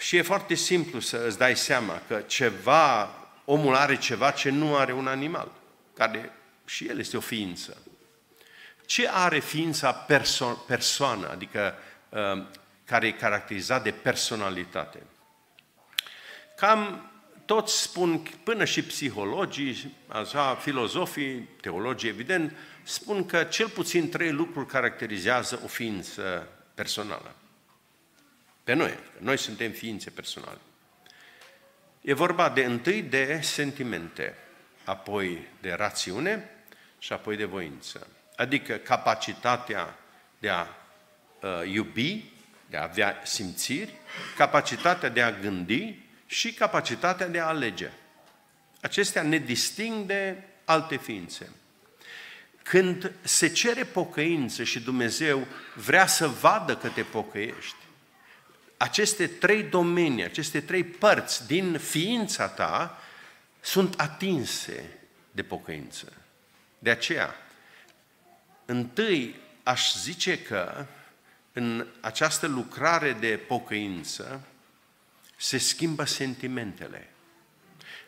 [0.00, 4.76] Și e foarte simplu să îți dai seama că ceva, omul are ceva ce nu
[4.76, 5.52] are un animal,
[5.96, 6.32] care
[6.64, 7.76] și el este o ființă.
[8.86, 11.93] Ce are ființa perso- persoană, adică uh,
[12.84, 15.02] care e caracterizat de personalitate?
[16.56, 17.10] Cam
[17.44, 24.66] toți spun, până și psihologii, așa, filozofii, teologii, evident, spun că cel puțin trei lucruri
[24.66, 27.34] caracterizează o ființă personală.
[28.64, 30.58] Pe noi, noi suntem ființe personale.
[32.00, 34.34] E vorba de întâi de sentimente,
[34.84, 36.50] apoi de rațiune
[36.98, 38.06] și apoi de voință.
[38.36, 39.98] Adică capacitatea
[40.38, 40.83] de a uh,
[41.72, 42.24] iubi,
[42.70, 43.92] de a avea simțiri,
[44.36, 47.90] capacitatea de a gândi și capacitatea de a alege.
[48.80, 51.50] Acestea ne disting de alte ființe.
[52.62, 57.76] Când se cere pocăință și Dumnezeu vrea să vadă că te pocăiești,
[58.76, 62.98] aceste trei domenii, aceste trei părți din ființa ta
[63.60, 64.90] sunt atinse
[65.30, 66.12] de pocăință.
[66.78, 67.34] De aceea,
[68.64, 70.86] întâi aș zice că
[71.56, 74.46] în această lucrare de pocăință
[75.36, 77.10] se schimbă sentimentele,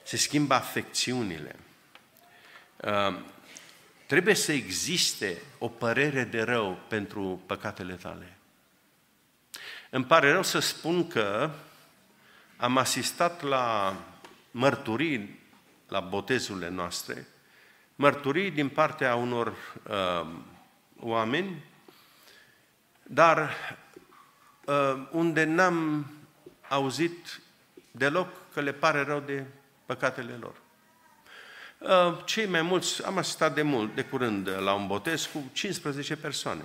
[0.03, 1.57] se schimbă afecțiunile.
[2.77, 3.19] Uh,
[4.07, 8.37] trebuie să existe o părere de rău pentru păcatele tale.
[9.91, 11.51] Îmi pare rău să spun că
[12.57, 13.97] am asistat la
[14.51, 15.41] mărturii
[15.89, 17.27] la botezurile noastre,
[17.95, 19.49] mărturii din partea unor
[19.89, 20.27] uh,
[21.01, 21.65] oameni,
[23.09, 23.51] dar
[24.65, 26.11] uh, unde n-am
[26.69, 27.41] auzit
[27.91, 29.45] deloc că le pare rău de
[29.87, 30.55] păcatele lor.
[31.79, 36.17] Uh, cei mai mulți, am asistat de mult, de curând, la un botez cu 15
[36.17, 36.63] persoane.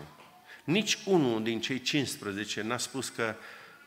[0.64, 3.36] Nici unul din cei 15 n-a spus că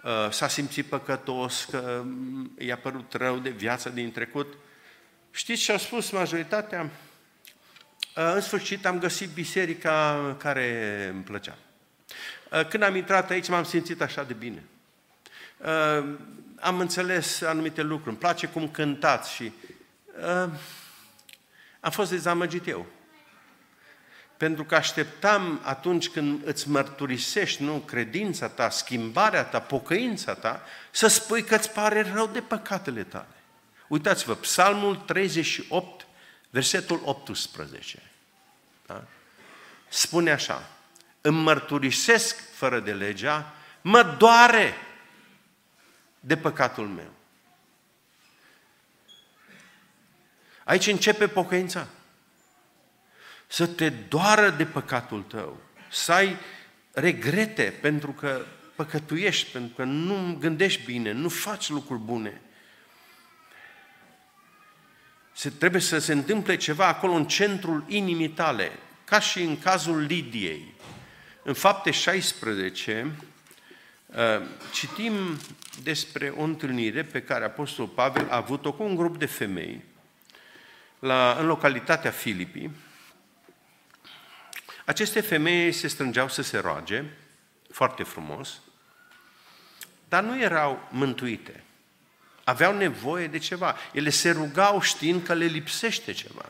[0.02, 4.54] uh, s-a simțit păcătos, că mm, i-a părut rău de viața din trecut.
[5.30, 6.90] Știți ce au spus majoritatea?
[8.16, 11.58] Uh, în sfârșit am găsit biserica care îmi plăcea.
[12.54, 14.62] Uh, când am intrat aici m-am simțit așa de bine.
[15.58, 16.14] Uh,
[16.60, 19.52] am înțeles anumite lucruri, îmi place cum cântați și
[20.18, 20.48] uh,
[21.80, 22.86] am fost dezamăgit eu.
[24.36, 31.06] Pentru că așteptam atunci când îți mărturisești, nu, credința ta, schimbarea ta, pocăința ta, să
[31.06, 33.26] spui că îți pare rău de păcatele tale.
[33.88, 36.06] Uitați-vă, Psalmul 38,
[36.50, 38.02] versetul 18.
[38.86, 39.04] Da?
[39.88, 40.68] Spune așa,
[41.26, 44.74] îmi mărturisesc fără de legea, mă doare
[46.20, 47.12] de păcatul meu.
[50.64, 51.86] Aici începe pocăința
[53.46, 55.60] să te doară de păcatul tău,
[55.90, 56.36] să ai
[56.92, 62.40] regrete pentru că păcătuiești, pentru că nu gândești bine, nu faci lucruri bune.
[65.32, 68.72] Se, trebuie să se întâmple ceva acolo în centrul inimii tale,
[69.04, 70.73] ca și în cazul Lidiei.
[71.46, 73.10] În fapte 16
[74.06, 74.16] uh,
[74.72, 75.38] citim
[75.82, 79.84] despre o întâlnire pe care Apostolul Pavel a avut-o cu un grup de femei
[80.98, 82.70] la, în localitatea Filipii,
[84.84, 87.04] aceste femei se strângeau să se roage,
[87.70, 88.60] foarte frumos,
[90.08, 91.62] dar nu erau mântuite.
[92.44, 93.76] Aveau nevoie de ceva.
[93.92, 96.48] Ele se rugau știind că le lipsește ceva.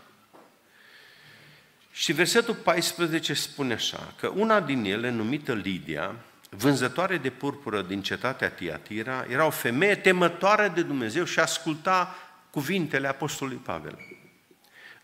[1.97, 6.15] Și versetul 14 spune așa, că una din ele, numită Lidia,
[6.51, 12.17] vânzătoare de purpură din cetatea Tiatira, era o femeie temătoare de Dumnezeu și asculta
[12.51, 13.99] cuvintele Apostolului Pavel.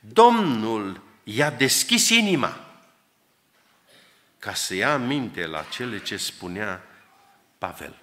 [0.00, 2.60] Domnul i-a deschis inima
[4.38, 6.82] ca să ia aminte la cele ce spunea
[7.58, 7.94] Pavel.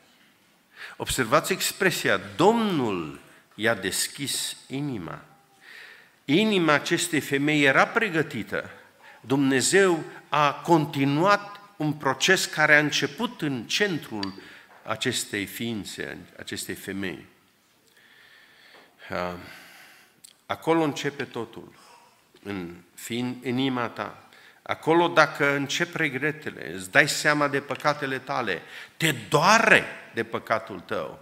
[0.98, 3.20] Observați expresia, Domnul
[3.56, 5.22] i-a deschis inima.
[6.26, 8.72] Inima acestei femei era pregătită.
[9.28, 14.34] Dumnezeu a continuat un proces care a început în centrul
[14.84, 17.26] acestei ființe, acestei femei.
[20.46, 21.74] Acolo începe totul,
[22.44, 24.24] în, fiind, în inima ta.
[24.62, 28.62] Acolo dacă încep regretele, îți dai seama de păcatele tale,
[28.98, 31.20] te doare de păcatul tău,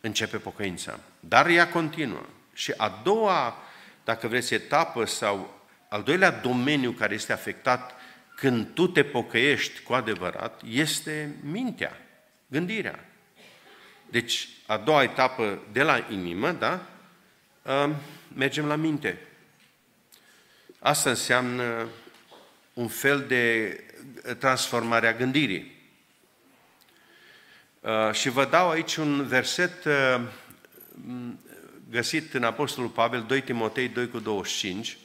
[0.00, 0.98] începe pocăința.
[1.20, 2.26] Dar ea continuă.
[2.52, 3.56] Și a doua,
[4.04, 5.53] dacă vreți, etapă sau
[5.94, 7.94] al doilea domeniu care este afectat
[8.36, 11.96] când tu te pocăiești cu adevărat, este mintea,
[12.46, 13.08] gândirea.
[14.10, 16.86] Deci, a doua etapă de la inimă, da?
[18.34, 19.18] Mergem la minte.
[20.78, 21.88] Asta înseamnă
[22.72, 23.76] un fel de
[24.38, 25.72] transformare a gândirii.
[27.80, 30.20] Uh, și vă dau aici un verset uh,
[31.90, 34.98] găsit în Apostolul Pavel, 2 Timotei 2 cu 25,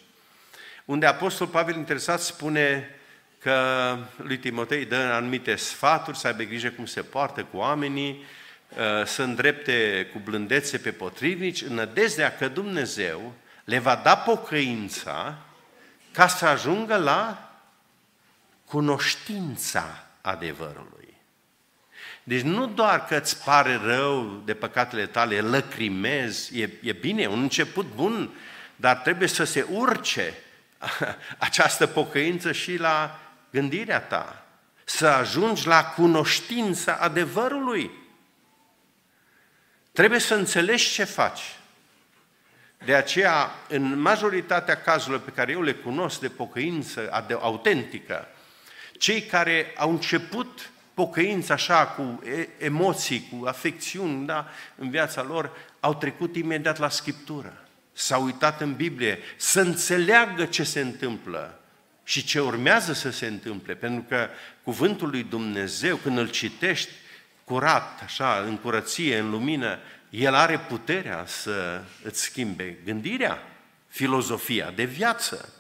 [0.90, 2.90] unde Apostolul Pavel interesat spune
[3.40, 8.24] că lui Timotei dă anumite sfaturi, să aibă grijă cum se poartă cu oamenii,
[8.70, 13.34] uh, să îndrepte cu blândețe pe potrivnici, în nădejdea că Dumnezeu
[13.64, 15.38] le va da pocăința
[16.12, 17.52] ca să ajungă la
[18.66, 21.14] cunoștința adevărului.
[22.24, 27.42] Deci nu doar că îți pare rău de păcatele tale, lăcrimezi, e, e bine, un
[27.42, 28.30] început bun,
[28.76, 30.34] dar trebuie să se urce
[31.38, 33.19] această pocăință și la
[33.51, 34.43] gândirea ta,
[34.84, 37.91] să ajungi la cunoștința adevărului.
[39.91, 41.41] Trebuie să înțelegi ce faci.
[42.86, 48.27] De aceea, în majoritatea cazurilor pe care eu le cunosc de pocăință autentică,
[48.97, 52.23] cei care au început pocăința așa, cu
[52.57, 57.68] emoții, cu afecțiuni da, în viața lor, au trecut imediat la Scriptură.
[58.00, 61.60] S-au uitat în Biblie să înțeleagă ce se întâmplă
[62.04, 63.74] și ce urmează să se întâmple.
[63.74, 64.30] Pentru că
[64.64, 66.89] cuvântul lui Dumnezeu, când îl citești
[67.43, 69.80] curat, așa, în curăție, în lumină,
[70.10, 73.43] el are puterea să îți schimbe gândirea,
[73.88, 75.54] filozofia de viață.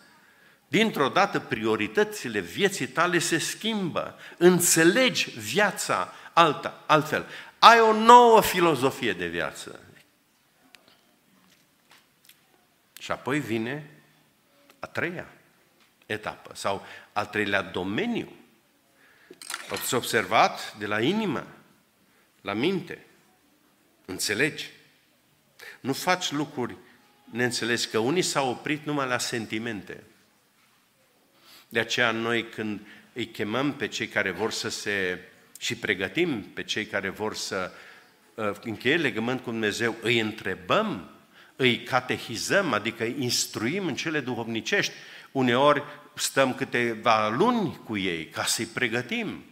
[0.67, 7.25] Dintr-o dată prioritățile vieții tale se schimbă, înțelegi viața alta, altfel.
[7.59, 9.79] Ai o nouă filozofie de viață.
[13.09, 13.89] Și apoi vine
[14.79, 15.27] a treia
[16.05, 18.31] etapă sau al treilea domeniu.
[19.69, 21.47] Ați observat de la inimă,
[22.41, 23.05] la minte.
[24.05, 24.69] Înțelegi?
[25.79, 26.75] Nu faci lucruri
[27.23, 30.03] neînțelegi, că unii s-au oprit numai la sentimente.
[31.69, 32.79] De aceea noi când
[33.13, 35.19] îi chemăm pe cei care vor să se
[35.59, 37.71] și pregătim pe cei care vor să
[38.35, 41.18] uh, încheie legământ cu Dumnezeu, îi întrebăm,
[41.61, 44.93] îi catehizăm, adică îi instruim în cele duhovnicești.
[45.31, 45.83] Uneori
[46.15, 49.45] stăm câteva luni cu ei ca să-i pregătim,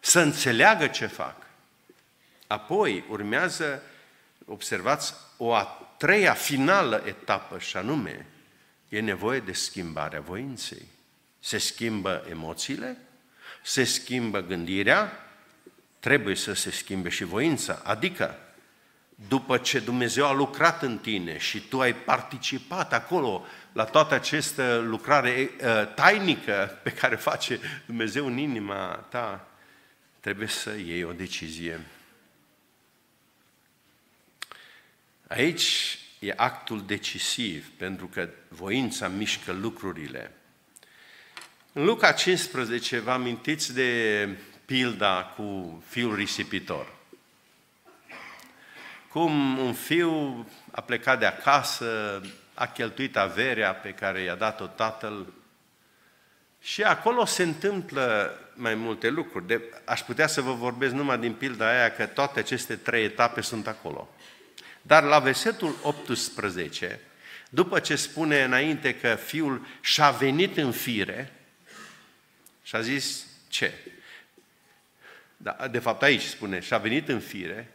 [0.00, 1.36] să înțeleagă ce fac.
[2.46, 3.82] Apoi urmează,
[4.44, 5.64] observați, o a
[5.98, 8.26] treia finală etapă și anume,
[8.88, 10.86] e nevoie de schimbarea voinței.
[11.40, 12.96] Se schimbă emoțiile,
[13.62, 15.12] se schimbă gândirea,
[16.00, 17.80] trebuie să se schimbe și voința.
[17.84, 18.38] Adică,
[19.28, 24.84] după ce Dumnezeu a lucrat în tine și tu ai participat acolo la toată această
[24.86, 29.48] lucrare uh, tainică pe care face Dumnezeu în inima ta,
[30.20, 31.80] trebuie să iei o decizie.
[35.28, 40.32] Aici e actul decisiv, pentru că voința mișcă lucrurile.
[41.72, 44.28] În Luca 15 vă amintiți de
[44.64, 47.00] pilda cu fiul risipitor.
[49.12, 52.20] Cum un fiu a plecat de acasă,
[52.54, 55.32] a cheltuit averea pe care i-a dat-o tatăl
[56.60, 59.46] și acolo se întâmplă mai multe lucruri.
[59.46, 63.40] De, aș putea să vă vorbesc numai din pilda aia că toate aceste trei etape
[63.40, 64.08] sunt acolo.
[64.82, 67.00] Dar la versetul 18,
[67.50, 71.32] după ce spune înainte că fiul și-a venit în fire,
[72.62, 73.72] și a zis ce?
[75.36, 77.70] Da, de fapt aici spune, și-a venit în fire,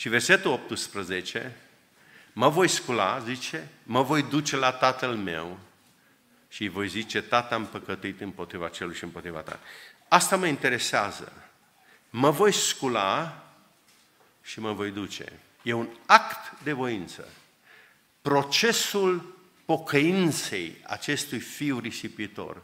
[0.00, 1.56] și versetul 18,
[2.32, 5.58] mă voi scula, zice, mă voi duce la tatăl meu
[6.48, 9.60] și îi voi zice, tata am păcătuit împotriva celui și împotriva ta.
[10.08, 11.32] Asta mă interesează.
[12.10, 13.42] Mă voi scula
[14.42, 15.32] și mă voi duce.
[15.62, 17.28] E un act de voință.
[18.22, 22.62] Procesul pocăinței acestui fiu risipitor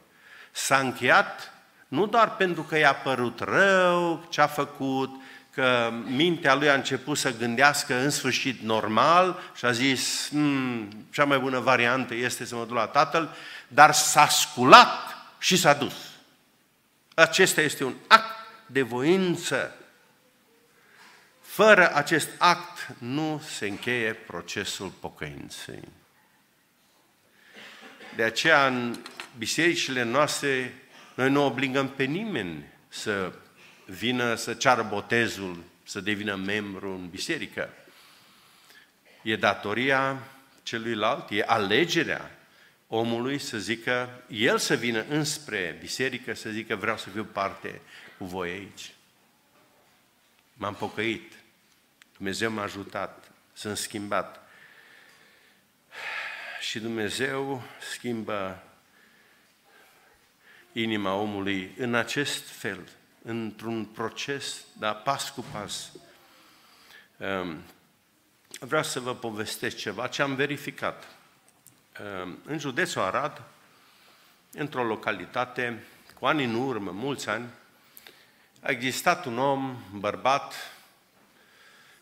[0.53, 1.53] s-a încheiat
[1.89, 5.11] nu doar pentru că i-a părut rău ce a făcut,
[5.57, 11.25] că mintea lui a început să gândească în sfârșit normal și a zis, hmm, cea
[11.25, 13.35] mai bună variantă este să mă duc la tatăl,
[13.69, 15.95] dar s-a sculat și s-a dus.
[17.15, 18.37] Acesta este un act
[18.67, 19.75] de voință
[21.41, 25.83] fără acest act nu se încheie procesul pocăinței.
[28.17, 28.97] De aceea, în
[29.39, 30.75] bisericile noastre,
[31.15, 33.33] noi nu obligăm pe nimeni să
[33.87, 37.69] vină să ceară botezul, să devină membru în biserică.
[39.23, 40.23] E datoria
[40.63, 42.31] celuilalt, e alegerea
[42.89, 47.81] omului să zică, el să vină înspre biserică, să zică vreau să fiu parte
[48.19, 48.93] cu voi aici.
[50.55, 51.33] M-am pocăit,
[52.17, 54.49] Dumnezeu m-a ajutat, sunt schimbat.
[56.61, 58.63] Și Dumnezeu schimbă
[60.73, 62.89] inima omului în acest fel,
[63.27, 65.93] într-un proces, dar pas cu pas.
[67.17, 67.63] Ehm,
[68.61, 71.05] vreau să vă povestesc ceva ce am verificat.
[72.01, 73.43] Ehm, în județul Arad,
[74.53, 75.85] într-o localitate,
[76.19, 77.49] cu ani în urmă, mulți ani,
[78.61, 80.55] a existat un om, bărbat,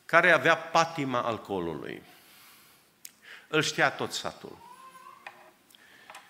[0.06, 2.02] care avea patima alcoolului.
[3.48, 4.58] Îl știa tot satul.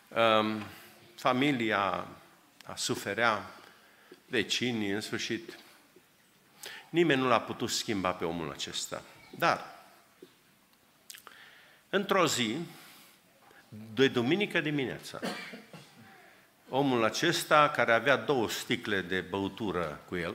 [0.08, 0.62] Um,
[1.16, 2.06] familia
[2.66, 3.50] a suferea,
[4.26, 5.58] vecinii, în sfârșit.
[6.90, 9.02] Nimeni nu l-a putut schimba pe omul acesta.
[9.38, 9.74] Dar,
[11.88, 12.56] într-o zi,
[13.94, 15.20] de duminică dimineața,
[16.68, 20.34] omul acesta, care avea două sticle de băutură cu el,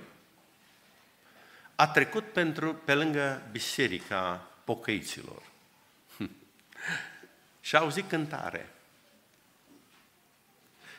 [1.75, 5.43] a trecut pentru, pe lângă biserica pocăiților.
[7.61, 8.69] și a auzit cântare.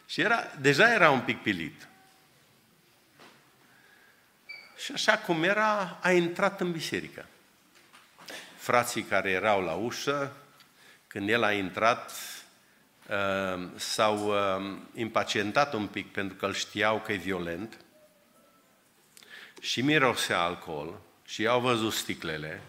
[0.06, 1.88] Și era, deja era un pic pilit.
[4.84, 7.26] Și așa cum era, a intrat în biserică.
[8.56, 10.32] Frații care erau la ușă,
[11.06, 12.12] când el a intrat,
[13.08, 17.78] uh, s-au uh, impacientat un pic pentru că îl știau că e violent
[19.60, 22.62] și mirosea alcool și au văzut sticlele,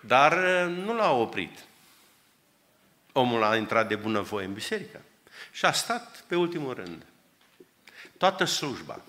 [0.00, 1.58] dar uh, nu l-au oprit.
[3.12, 5.00] Omul a intrat de bunăvoie în biserică
[5.52, 7.06] și a stat pe ultimul rând.
[8.18, 9.00] Toată slujba.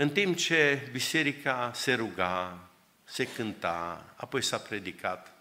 [0.00, 2.58] În timp ce biserica se ruga,
[3.04, 5.32] se cânta, apoi s-a predicat,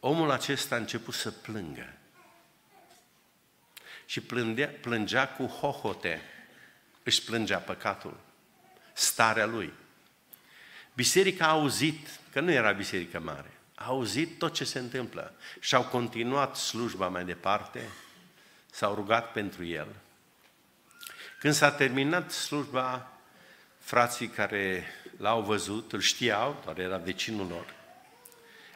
[0.00, 1.92] omul acesta a început să plângă.
[4.06, 6.22] Și plângea, plângea cu hohote,
[7.02, 8.20] își plângea păcatul,
[8.92, 9.72] starea lui.
[10.94, 15.74] Biserica a auzit, că nu era biserică mare, a auzit tot ce se întâmplă și
[15.74, 17.88] au continuat slujba mai departe,
[18.70, 19.88] s-au rugat pentru el.
[21.38, 23.10] Când s-a terminat slujba,
[23.86, 24.84] frații care
[25.16, 27.74] l-au văzut, îl știau, doar era vecinul lor,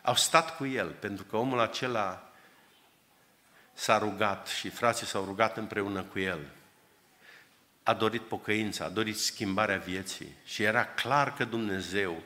[0.03, 2.33] au stat cu el, pentru că omul acela
[3.73, 6.39] s-a rugat și frații s-au rugat împreună cu el.
[7.83, 12.23] A dorit pocăința, a dorit schimbarea vieții și era clar că Dumnezeu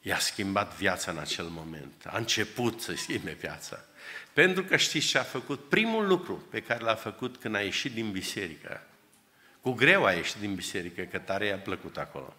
[0.00, 2.04] i-a schimbat viața în acel moment.
[2.04, 3.84] A început să schimbe viața.
[4.32, 5.68] Pentru că știți ce a făcut?
[5.68, 8.80] Primul lucru pe care l-a făcut când a ieșit din biserică,
[9.66, 12.36] cu greu a ieșit din biserică, că tare i-a plăcut acolo.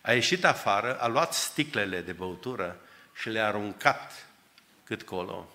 [0.00, 2.80] A ieșit afară, a luat sticlele de băutură
[3.14, 4.26] și le-a aruncat
[4.84, 5.48] cât colo.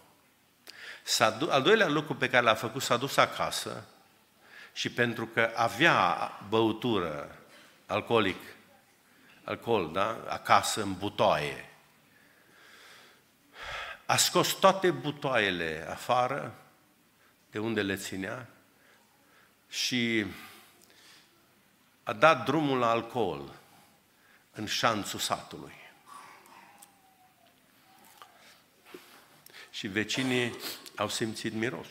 [1.03, 3.85] S-a du- al doilea lucru pe care l-a făcut, s-a dus acasă
[4.73, 7.37] și pentru că avea băutură
[7.85, 8.41] alcoolic,
[9.43, 10.25] alcool, da?
[10.27, 11.69] acasă în butoaie,
[14.05, 16.55] a scos toate butoaiele afară,
[17.51, 18.49] de unde le ținea,
[19.69, 20.25] și
[22.05, 23.55] a dat drumul la alcool
[24.51, 25.73] în șanțul satului.
[29.71, 30.55] Și vecinii
[30.95, 31.87] au simțit miros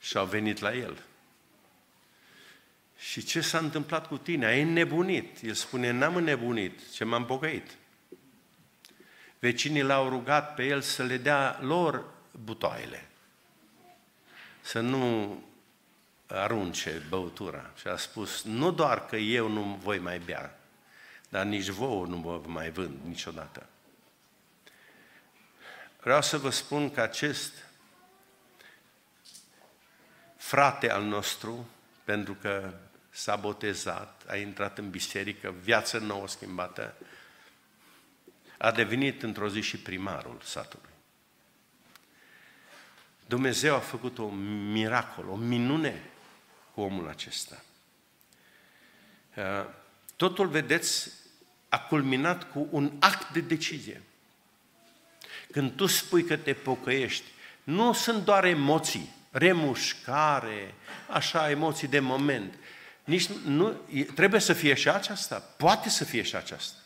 [0.00, 1.02] și au venit la el.
[2.98, 4.46] Și ce s-a întâmplat cu tine?
[4.46, 5.42] Ai înnebunit.
[5.42, 7.70] El spune, n-am înnebunit, ce m-am pocăit.
[9.38, 12.04] Vecinii l-au rugat pe el să le dea lor
[12.44, 13.08] butoaile.
[14.60, 15.42] Să nu
[16.32, 17.70] arunce băutura.
[17.80, 20.58] Și a spus, nu doar că eu nu voi mai bea,
[21.28, 23.66] dar nici vouă nu vă mai vând niciodată.
[26.00, 27.52] Vreau să vă spun că acest
[30.36, 31.68] frate al nostru,
[32.04, 32.74] pentru că
[33.10, 36.94] s-a botezat, a intrat în biserică, viață nouă schimbată,
[38.58, 40.90] a devenit într-o zi și primarul satului.
[43.26, 44.28] Dumnezeu a făcut o
[44.72, 46.11] miracol, o minune
[46.74, 47.62] cu omul acesta.
[49.36, 49.64] Uh,
[50.16, 51.10] totul, vedeți,
[51.68, 54.02] a culminat cu un act de decizie.
[55.50, 57.24] Când tu spui că te pocăiești,
[57.62, 60.74] nu sunt doar emoții, remușcare,
[61.08, 62.54] așa, emoții de moment.
[63.04, 63.76] Nici nu,
[64.14, 65.34] trebuie să fie și aceasta.
[65.56, 66.76] Poate să fie și aceasta.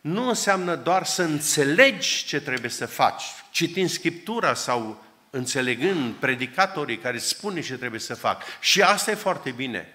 [0.00, 7.18] Nu înseamnă doar să înțelegi ce trebuie să faci, citind Scriptura sau înțelegând predicatorii care
[7.18, 8.42] spune ce trebuie să fac.
[8.60, 9.94] Și asta e foarte bine.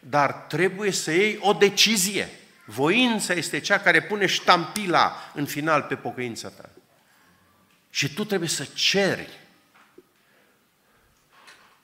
[0.00, 2.28] Dar trebuie să iei o decizie.
[2.64, 6.70] Voința este cea care pune ștampila în final pe pocăința ta.
[7.90, 9.28] Și tu trebuie să ceri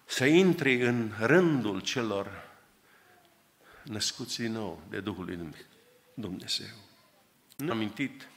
[0.04, 2.48] să intri în rândul celor
[3.82, 5.54] născuți din nou de Duhul lui
[6.14, 6.66] Dumnezeu.
[7.56, 8.28] Nu am amintit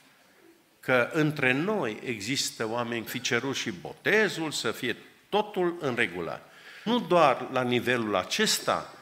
[0.83, 4.95] că între noi există oameni fi cerut și botezul, să fie
[5.29, 6.41] totul în regulă.
[6.83, 8.93] Nu doar la nivelul acesta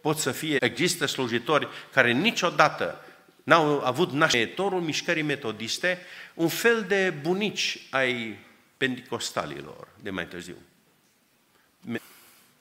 [0.00, 3.04] pot să fie, există slujitori care niciodată
[3.42, 5.98] n-au avut naștetorul mișcării metodiste,
[6.34, 8.38] un fel de bunici ai
[8.76, 10.56] pentecostalilor de mai târziu.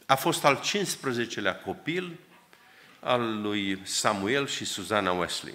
[0.05, 2.19] a fost al 15-lea copil
[2.99, 5.53] al lui Samuel și Suzana Wesley.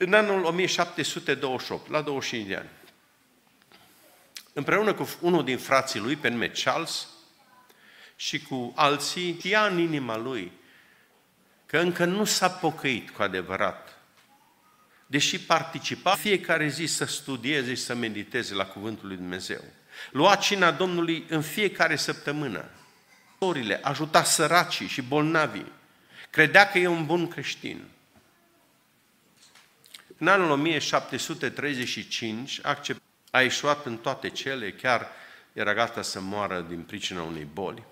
[0.00, 2.68] În anul 1728, la 25 de ani,
[4.52, 7.08] împreună cu unul din frații lui, pe nume Charles,
[8.16, 10.52] și cu alții, știa în inima lui
[11.66, 13.98] că încă nu s-a pocăit cu adevărat,
[15.06, 19.64] deși participa fiecare zi să studieze și să mediteze la Cuvântul lui Dumnezeu.
[20.10, 22.70] Lua cina Domnului în fiecare săptămână.
[23.38, 25.72] Sorile, ajuta săracii și bolnavii.
[26.30, 27.84] Credea că e un bun creștin.
[30.18, 32.60] În anul 1735
[33.30, 35.06] a ieșuat în toate cele, chiar
[35.52, 37.82] era gata să moară din pricina unei boli.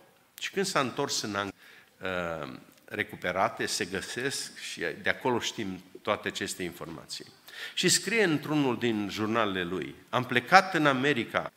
[0.40, 1.54] Și când s-a întors în Ang-
[2.00, 2.52] uh,
[2.84, 7.26] recuperate, se găsesc și de acolo știm toate aceste informații.
[7.74, 11.52] Și scrie într-unul din jurnalele lui, am plecat în America,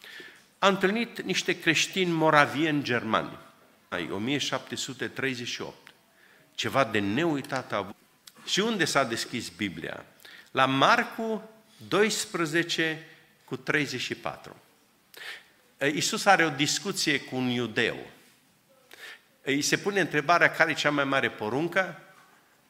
[0.59, 3.37] am întâlnit niște creștini moravieni germani,
[3.89, 5.75] ai 1738,
[6.55, 7.95] ceva de neuitat a avut.
[8.45, 10.05] Și unde s-a deschis Biblia?
[10.51, 11.49] La Marcu
[11.87, 13.05] 12
[13.45, 14.55] cu 34.
[15.93, 17.97] Iisus are o discuție cu un iudeu
[19.51, 21.99] îi se pune întrebarea care e cea mai mare poruncă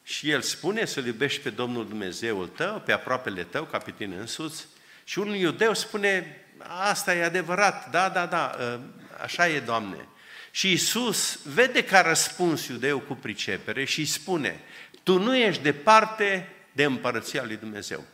[0.02, 4.16] și el spune să-L iubești pe Domnul Dumnezeul tău, pe aproapele tău, ca pe tine
[4.16, 4.66] însuți.
[5.04, 8.80] Și un iudeu spune, asta e adevărat, da, da, da, ă,
[9.22, 10.08] așa e, Doamne.
[10.50, 14.60] Și Isus vede că a răspuns iudeu cu pricepere și îi spune,
[15.02, 16.48] tu nu ești departe
[16.80, 18.04] de împărăția lui Dumnezeu.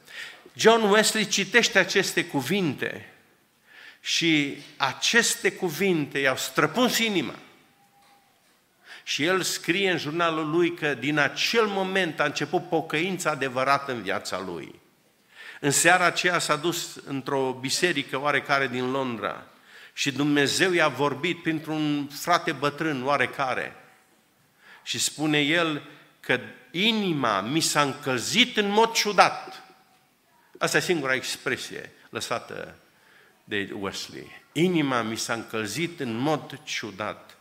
[0.55, 3.13] John Wesley citește aceste cuvinte
[4.01, 7.35] și aceste cuvinte i-au străpuns inima.
[9.03, 14.03] Și el scrie în jurnalul lui că din acel moment a început pocăința adevărată în
[14.03, 14.81] viața lui.
[15.61, 19.47] În seara aceea s-a dus într-o biserică oarecare din Londra
[19.93, 23.77] și Dumnezeu i-a vorbit printr-un frate bătrân oarecare.
[24.83, 25.83] Și spune el
[26.21, 26.41] că
[26.85, 29.63] inima mi s-a încălzit în mod ciudat.
[30.59, 32.77] Asta e singura expresie lăsată
[33.45, 34.31] de Wesley.
[34.53, 37.37] Inima mi s-a încălzit în mod ciudat.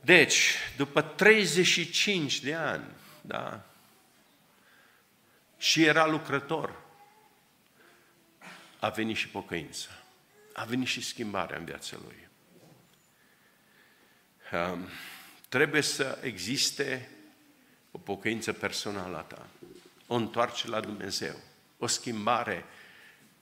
[0.00, 2.84] Deci, după 35 de ani,
[3.20, 3.66] da,
[5.58, 6.84] și era lucrător,
[8.78, 9.88] a venit și pocăința.
[10.52, 12.28] A venit și schimbarea în viața lui.
[14.52, 14.88] Um,
[15.48, 17.10] trebuie să existe
[17.96, 19.46] o pocăință personală a ta,
[20.06, 21.34] o întoarce la Dumnezeu,
[21.78, 22.64] o schimbare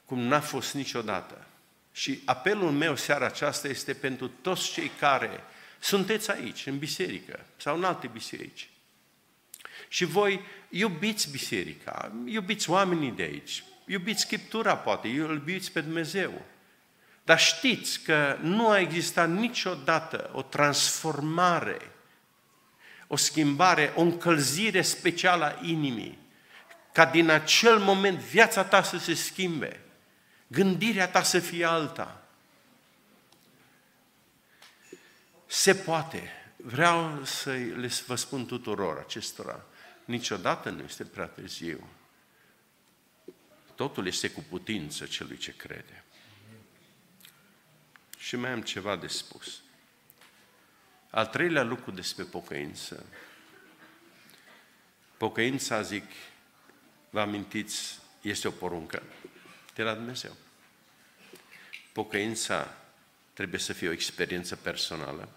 [0.05, 1.47] cum n-a fost niciodată.
[1.93, 5.41] Și apelul meu seara aceasta este pentru toți cei care
[5.81, 8.71] sunteți aici, în biserică sau în alte biserici.
[9.89, 16.43] Și voi iubiți biserica, iubiți oamenii de aici, iubiți Scriptura poate, iubiți pe Dumnezeu.
[17.25, 21.94] Dar știți că nu a existat niciodată o transformare,
[23.07, 26.19] o schimbare, o încălzire specială a inimii,
[26.93, 29.81] ca din acel moment viața ta să se schimbe,
[30.47, 32.25] gândirea ta să fie alta,
[35.55, 36.31] Se poate.
[36.57, 39.65] Vreau să le vă spun tuturor acestora,
[40.05, 41.89] niciodată nu este prea târziu.
[43.75, 46.05] Totul este cu putință celui ce crede.
[48.19, 49.63] Și mai am ceva de spus.
[51.15, 53.07] Al treilea lucru despre pocăință.
[55.17, 56.05] Pocăința, zic,
[57.11, 59.03] vă amintiți, este o poruncă
[59.75, 60.37] de la Dumnezeu.
[61.93, 62.77] Pocăința
[63.33, 65.29] trebuie să fie o experiență personală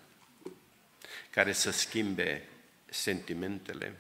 [1.30, 2.48] care să schimbe
[2.86, 3.96] sentimentele,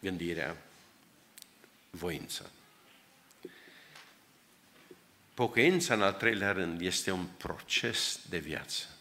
[0.00, 0.56] gândirea,
[1.90, 2.44] voința.
[5.34, 8.95] Pocăința, în al treilea rând, este un proces de viață.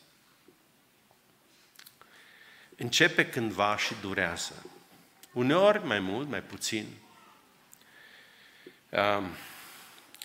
[2.77, 4.65] Începe cândva și durează.
[5.31, 6.85] Uneori mai mult, mai puțin.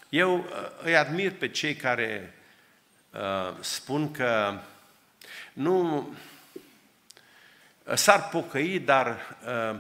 [0.09, 0.45] Eu uh,
[0.83, 2.35] îi admir pe cei care
[3.11, 4.61] uh, spun că
[5.53, 6.09] nu
[7.95, 9.79] s-ar pocăi, dar uh,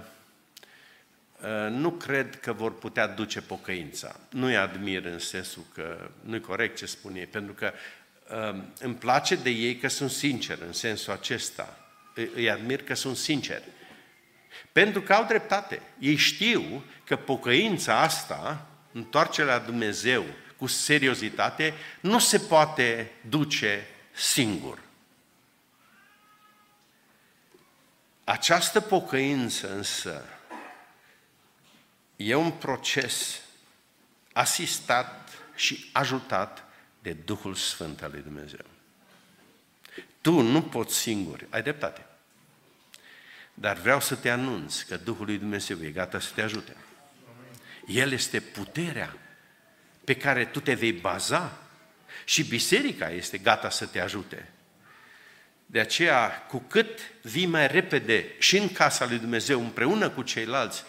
[1.40, 4.16] uh, nu cred că vor putea duce pocăința.
[4.30, 7.72] Nu-i admir în sensul că nu-i corect ce spun ei, pentru că
[8.52, 11.89] uh, îmi place de ei că sunt sinceri în sensul acesta.
[12.34, 13.64] Îi admir că sunt sinceri.
[14.72, 15.82] Pentru că au dreptate.
[15.98, 20.24] Ei știu că pocăința asta, întoarcerea la Dumnezeu
[20.56, 24.78] cu seriozitate, nu se poate duce singur.
[28.24, 30.24] Această pocăință însă
[32.16, 33.40] e un proces
[34.32, 36.64] asistat și ajutat
[37.02, 38.64] de Duhul Sfânt al lui Dumnezeu.
[40.20, 42.06] Tu nu poți singur, ai dreptate.
[43.61, 46.76] Dar vreau să te anunț că Duhul lui Dumnezeu e gata să te ajute.
[47.86, 49.16] El este puterea
[50.04, 51.58] pe care tu te vei baza
[52.24, 54.48] și biserica este gata să te ajute.
[55.66, 60.84] De aceea, cu cât vii mai repede și în casa lui Dumnezeu împreună cu ceilalți,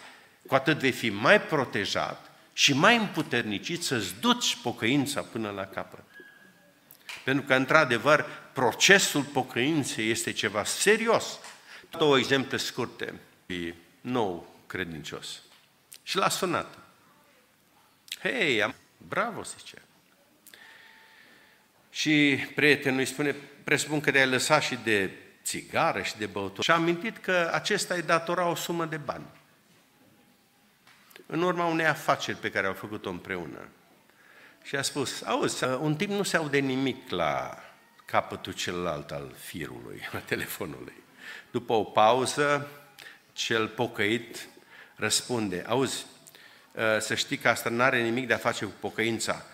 [0.48, 6.04] cu atât vei fi mai protejat și mai împuternicit să-ți duci pocăința până la capăt.
[7.24, 11.40] Pentru că, într-adevăr, procesul pocăinței este ceva serios.
[11.98, 13.20] Două exemple scurte.
[14.02, 15.42] Nou credincios.
[16.04, 16.78] Și l-a sunat.
[18.22, 18.76] Hei, am...
[18.98, 19.82] bravo, zice.
[21.90, 25.12] Și prietenul îi spune, presupun că de-ai lăsat și de
[25.44, 26.62] țigară și de băutură.
[26.62, 29.26] Și a amintit că acesta îi datora o sumă de bani.
[31.26, 33.68] În urma unei afaceri pe care au făcut-o împreună.
[34.64, 37.58] Și a spus, auzi, un timp nu se aude nimic la
[38.06, 41.01] capătul celălalt al firului, a telefonului.
[41.52, 42.68] După o pauză,
[43.34, 44.48] cel pocăit
[44.96, 46.06] răspunde, auzi,
[47.00, 49.46] să știi că asta nu are nimic de a face cu pocăința.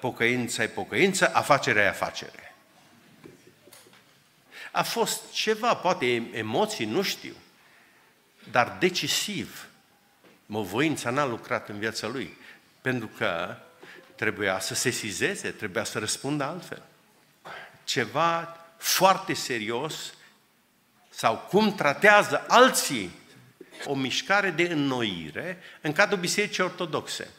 [0.00, 2.54] Pocăința e pocăință, afacerea e afacere.
[4.72, 7.34] A fost ceva, poate emoții, nu știu,
[8.50, 9.66] dar decisiv.
[10.46, 12.36] Măvoința n-a lucrat în viața lui,
[12.80, 13.56] pentru că
[14.14, 16.82] trebuia să se sizeze, trebuia să răspundă altfel.
[17.84, 20.14] Ceva foarte serios
[21.14, 23.10] sau cum tratează alții
[23.84, 27.30] o mișcare de înnoire în cadrul Bisericii Ortodoxe.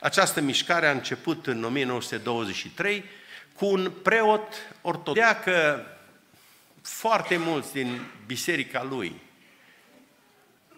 [0.00, 3.04] Această mișcare a început în 1923
[3.56, 5.26] cu un preot ortodox.
[5.44, 5.84] că
[6.82, 9.20] foarte mulți din biserica lui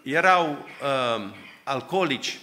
[0.03, 2.39] erau uh, alcoolici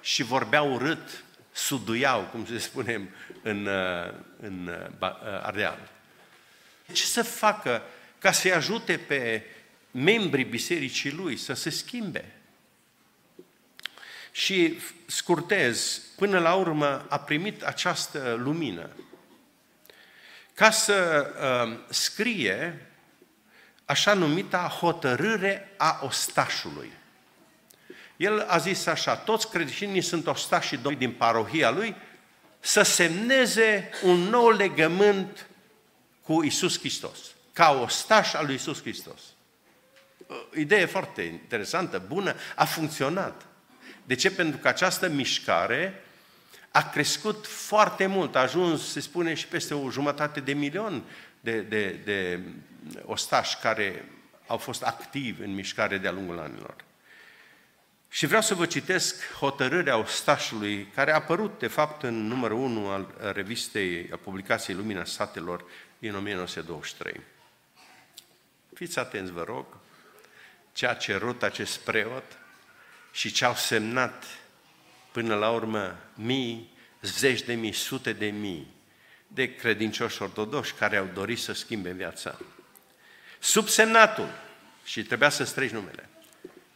[0.00, 3.08] și vorbeau urât, suduiau, cum se spune
[3.42, 5.78] în, uh, în uh, uh, Ardeal.
[6.92, 7.82] Ce să facă
[8.18, 9.42] ca să-i ajute pe
[9.90, 12.32] membrii bisericii lui să se schimbe?
[14.32, 18.90] Și scurtez, până la urmă a primit această lumină
[20.56, 21.26] ca să
[21.66, 22.86] uh, scrie
[23.84, 26.92] așa numita hotărâre a ostașului.
[28.16, 31.96] El a zis așa, toți creștinii sunt ostașii din parohia lui,
[32.60, 35.46] să semneze un nou legământ
[36.22, 37.18] cu Isus Hristos,
[37.56, 39.20] ca ostaș al lui Isus Hristos.
[40.54, 43.46] Idee foarte interesantă, bună, a funcționat.
[44.04, 44.30] De ce?
[44.30, 46.02] Pentru că această mișcare
[46.70, 51.02] a crescut foarte mult, a ajuns, se spune, și peste o jumătate de milion
[51.40, 52.40] de, de, de
[53.04, 54.04] ostași care
[54.46, 56.74] au fost activi în mișcare de-a lungul anilor.
[58.08, 62.88] Și vreau să vă citesc hotărârea ostașului, care a apărut, de fapt, în numărul 1
[62.88, 65.64] al revistei, a publicației Lumina Satelor
[65.98, 67.20] din 1923.
[68.76, 69.66] Fiți atenți, vă rog,
[70.72, 72.38] ce a cerut acest preot
[73.12, 74.24] și ce au semnat
[75.12, 78.74] până la urmă mii, zeci de mii, sute de mii
[79.26, 82.38] de credincioși ortodoși care au dorit să schimbe viața.
[83.38, 84.28] Subsemnatul,
[84.84, 86.08] și trebuia să strigi numele,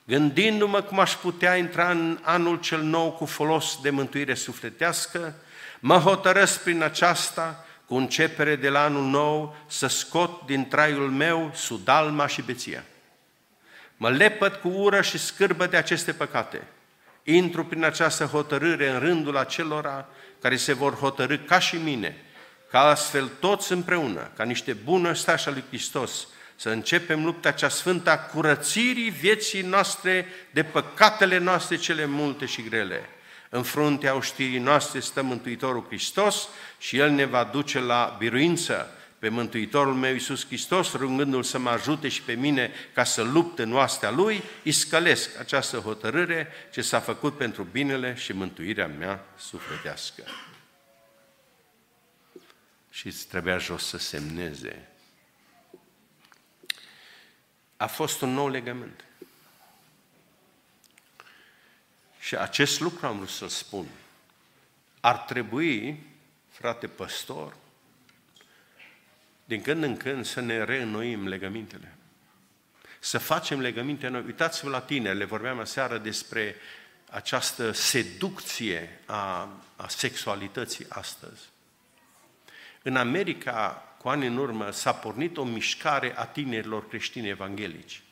[0.06, 5.34] gândindu-mă cum aș putea intra în anul cel nou cu folos de mântuire sufletească,
[5.80, 11.50] mă hotărăsc prin aceasta, cu începere de la anul nou, să scot din traiul meu
[11.54, 12.84] sudalma și beția.
[13.96, 16.62] Mă lepăt cu ură și scârbă de aceste păcate–
[17.22, 20.08] intru prin această hotărâre în rândul acelora
[20.40, 22.16] care se vor hotărâ ca și mine,
[22.70, 28.10] ca astfel toți împreună, ca niște bună stași lui Hristos, să începem lupta cea sfântă
[28.10, 33.08] a curățirii vieții noastre de păcatele noastre cele multe și grele.
[33.52, 36.48] În fruntea oștirii noastre stă Mântuitorul Hristos
[36.78, 41.70] și El ne va duce la biruință pe Mântuitorul meu Iisus Hristos, rugându-L să mă
[41.70, 47.00] ajute și pe mine ca să lupt în oastea Lui, iscălesc această hotărâre ce s-a
[47.00, 50.24] făcut pentru binele și mântuirea mea sufletească.
[52.90, 54.88] Și îți trebuia jos să semneze.
[57.76, 59.04] A fost un nou legământ.
[62.20, 63.86] Și acest lucru am vrut să-l spun.
[65.00, 66.02] Ar trebui,
[66.48, 67.56] frate păstor,
[69.44, 71.94] din când în când să ne reînnoim legămintele.
[72.98, 74.22] Să facem legăminte noi.
[74.26, 76.56] Uitați-vă la tine, le vorbeam aseară despre
[77.10, 81.42] această seducție a, a sexualității astăzi.
[82.82, 88.02] În America, cu ani în urmă, s-a pornit o mișcare a tinerilor creștini evanghelici,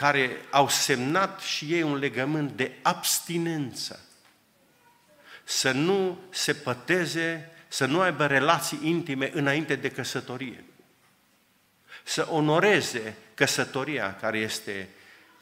[0.00, 4.00] care au semnat și ei un legământ de abstinență.
[5.44, 10.64] Să nu se păteze să nu aibă relații intime înainte de căsătorie.
[12.02, 14.88] Să onoreze căsătoria care este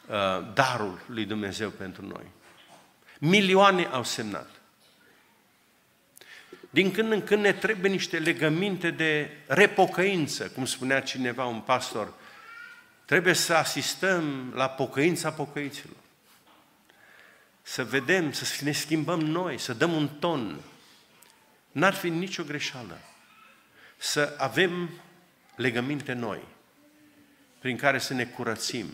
[0.07, 0.17] uh,
[0.55, 2.25] darul lui Dumnezeu pentru noi.
[3.19, 4.51] Milioane au semnat.
[6.71, 12.15] Din când în când ne trebuie niște legăminte de repocăință, cum spunea cineva, un pastor.
[13.09, 15.97] Trebuie să asistăm la pocăința pocăiților.
[17.63, 20.61] Să vedem, să ne schimbăm noi, să dăm un ton.
[21.73, 22.99] N-ar fi nicio greșeală.
[23.97, 24.91] Să avem
[25.57, 26.41] legăminte noi,
[27.59, 28.87] prin care să ne curățim.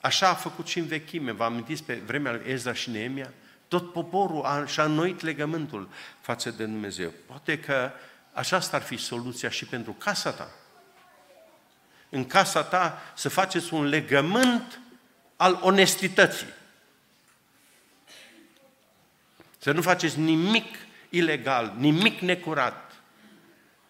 [0.00, 1.32] Așa a făcut și în vechime.
[1.32, 3.32] Vă amintiți pe vremea lui Ezra și Neemia?
[3.68, 5.88] Tot poporul a, și-a înnoit legământul
[6.20, 7.12] față de Dumnezeu.
[7.26, 7.90] Poate că
[8.32, 10.50] aceasta ar fi soluția și pentru casa ta.
[12.08, 14.80] În casa ta să faceți un legământ
[15.36, 16.46] al onestității.
[19.58, 20.76] Să nu faceți nimic
[21.08, 22.92] ilegal, nimic necurat,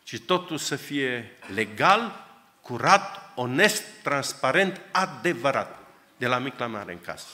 [0.02, 2.26] ci totul să fie legal,
[2.60, 5.78] curat, onest, transparent, adevărat,
[6.16, 7.26] de la mic la mare în casă.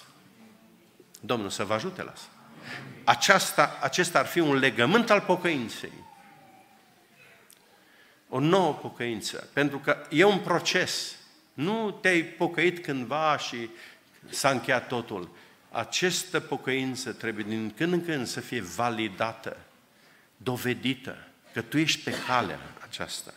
[1.21, 2.29] Domnul să vă ajute la asta
[3.05, 5.93] aceasta, acesta ar fi un legământ al pocăinței.
[8.37, 9.49] O nouă pocăință.
[9.53, 11.17] Pentru că e un proces.
[11.53, 13.71] Nu te-ai pocăit cândva și
[14.29, 15.37] s-a încheiat totul.
[15.71, 19.57] Această pocăință trebuie din când în când să fie validată,
[20.37, 23.35] dovedită, că tu ești pe calea aceasta.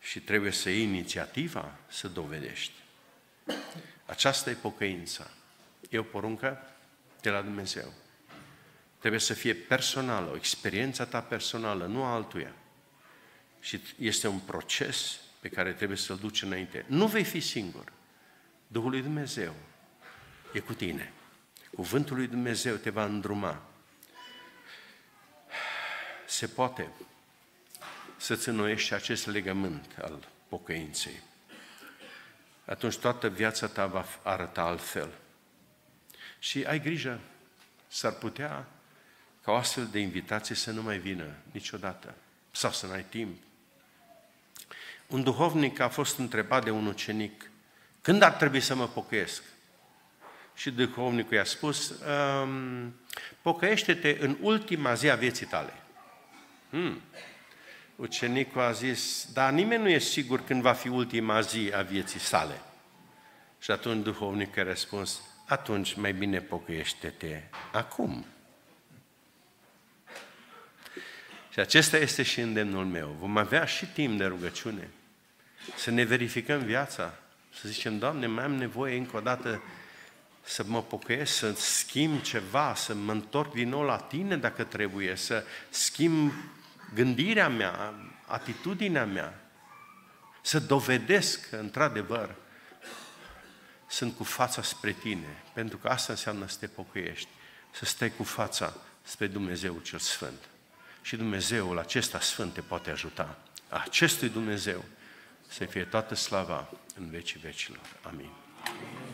[0.00, 2.74] Și trebuie să iei inițiativa să dovedești.
[4.04, 5.30] Aceasta e pocăința.
[5.90, 6.62] E o poruncă
[7.20, 7.92] de la Dumnezeu.
[8.98, 12.52] Trebuie să fie personală, o experiență ta personală, nu a altuia.
[13.60, 16.84] Și este un proces pe care trebuie să-l duci înainte.
[16.88, 17.92] Nu vei fi singur.
[18.66, 19.54] Duhul lui Dumnezeu
[20.52, 21.12] e cu tine.
[21.74, 23.62] Cuvântul lui Dumnezeu te va îndruma.
[26.26, 26.88] Se poate
[28.16, 31.20] să-ți înnoiești acest legământ al pocăinței.
[32.64, 35.12] Atunci toată viața ta va arăta altfel.
[36.38, 37.20] Și ai grijă,
[37.88, 38.66] s-ar putea
[39.42, 42.14] ca o astfel de invitație să nu mai vină niciodată
[42.50, 43.42] sau să n-ai timp.
[45.06, 47.50] Un duhovnic a fost întrebat de un ucenic,
[48.02, 49.42] când ar trebui să mă pocăiesc?
[50.54, 51.88] Și duhovnicul i-a spus,
[52.42, 52.94] um,
[53.42, 55.72] pocăiește-te în ultima zi a vieții tale.
[56.70, 57.00] Hmm.
[57.96, 62.20] Ucenicul a zis, dar nimeni nu e sigur când va fi ultima zi a vieții
[62.20, 62.60] sale.
[63.58, 67.42] Și atunci duhovnicul a răspuns, atunci mai bine pocăiește-te
[67.72, 68.26] acum.
[71.52, 73.16] Și acesta este și îndemnul meu.
[73.18, 74.90] Vom avea și timp de rugăciune.
[75.76, 77.14] Să ne verificăm viața.
[77.60, 79.62] Să zicem, Doamne, mai am nevoie încă o dată
[80.42, 85.16] să mă pocăiesc, să schimb ceva, să mă întorc din nou la Tine dacă trebuie,
[85.16, 86.32] să schimb
[86.94, 87.94] gândirea mea,
[88.26, 89.40] atitudinea mea,
[90.42, 92.34] să dovedesc că, într-adevăr,
[93.86, 97.28] sunt cu fața spre Tine, pentru că asta înseamnă să te pocăiești,
[97.70, 100.48] să stai cu fața spre Dumnezeu cel Sfânt
[101.02, 103.38] și Dumnezeul acesta Sfânt te poate ajuta.
[103.68, 104.84] Acestui Dumnezeu
[105.48, 106.68] să fie toată slava
[106.98, 107.86] în vecii vecilor.
[108.02, 108.30] Amin.
[108.64, 109.05] Amin.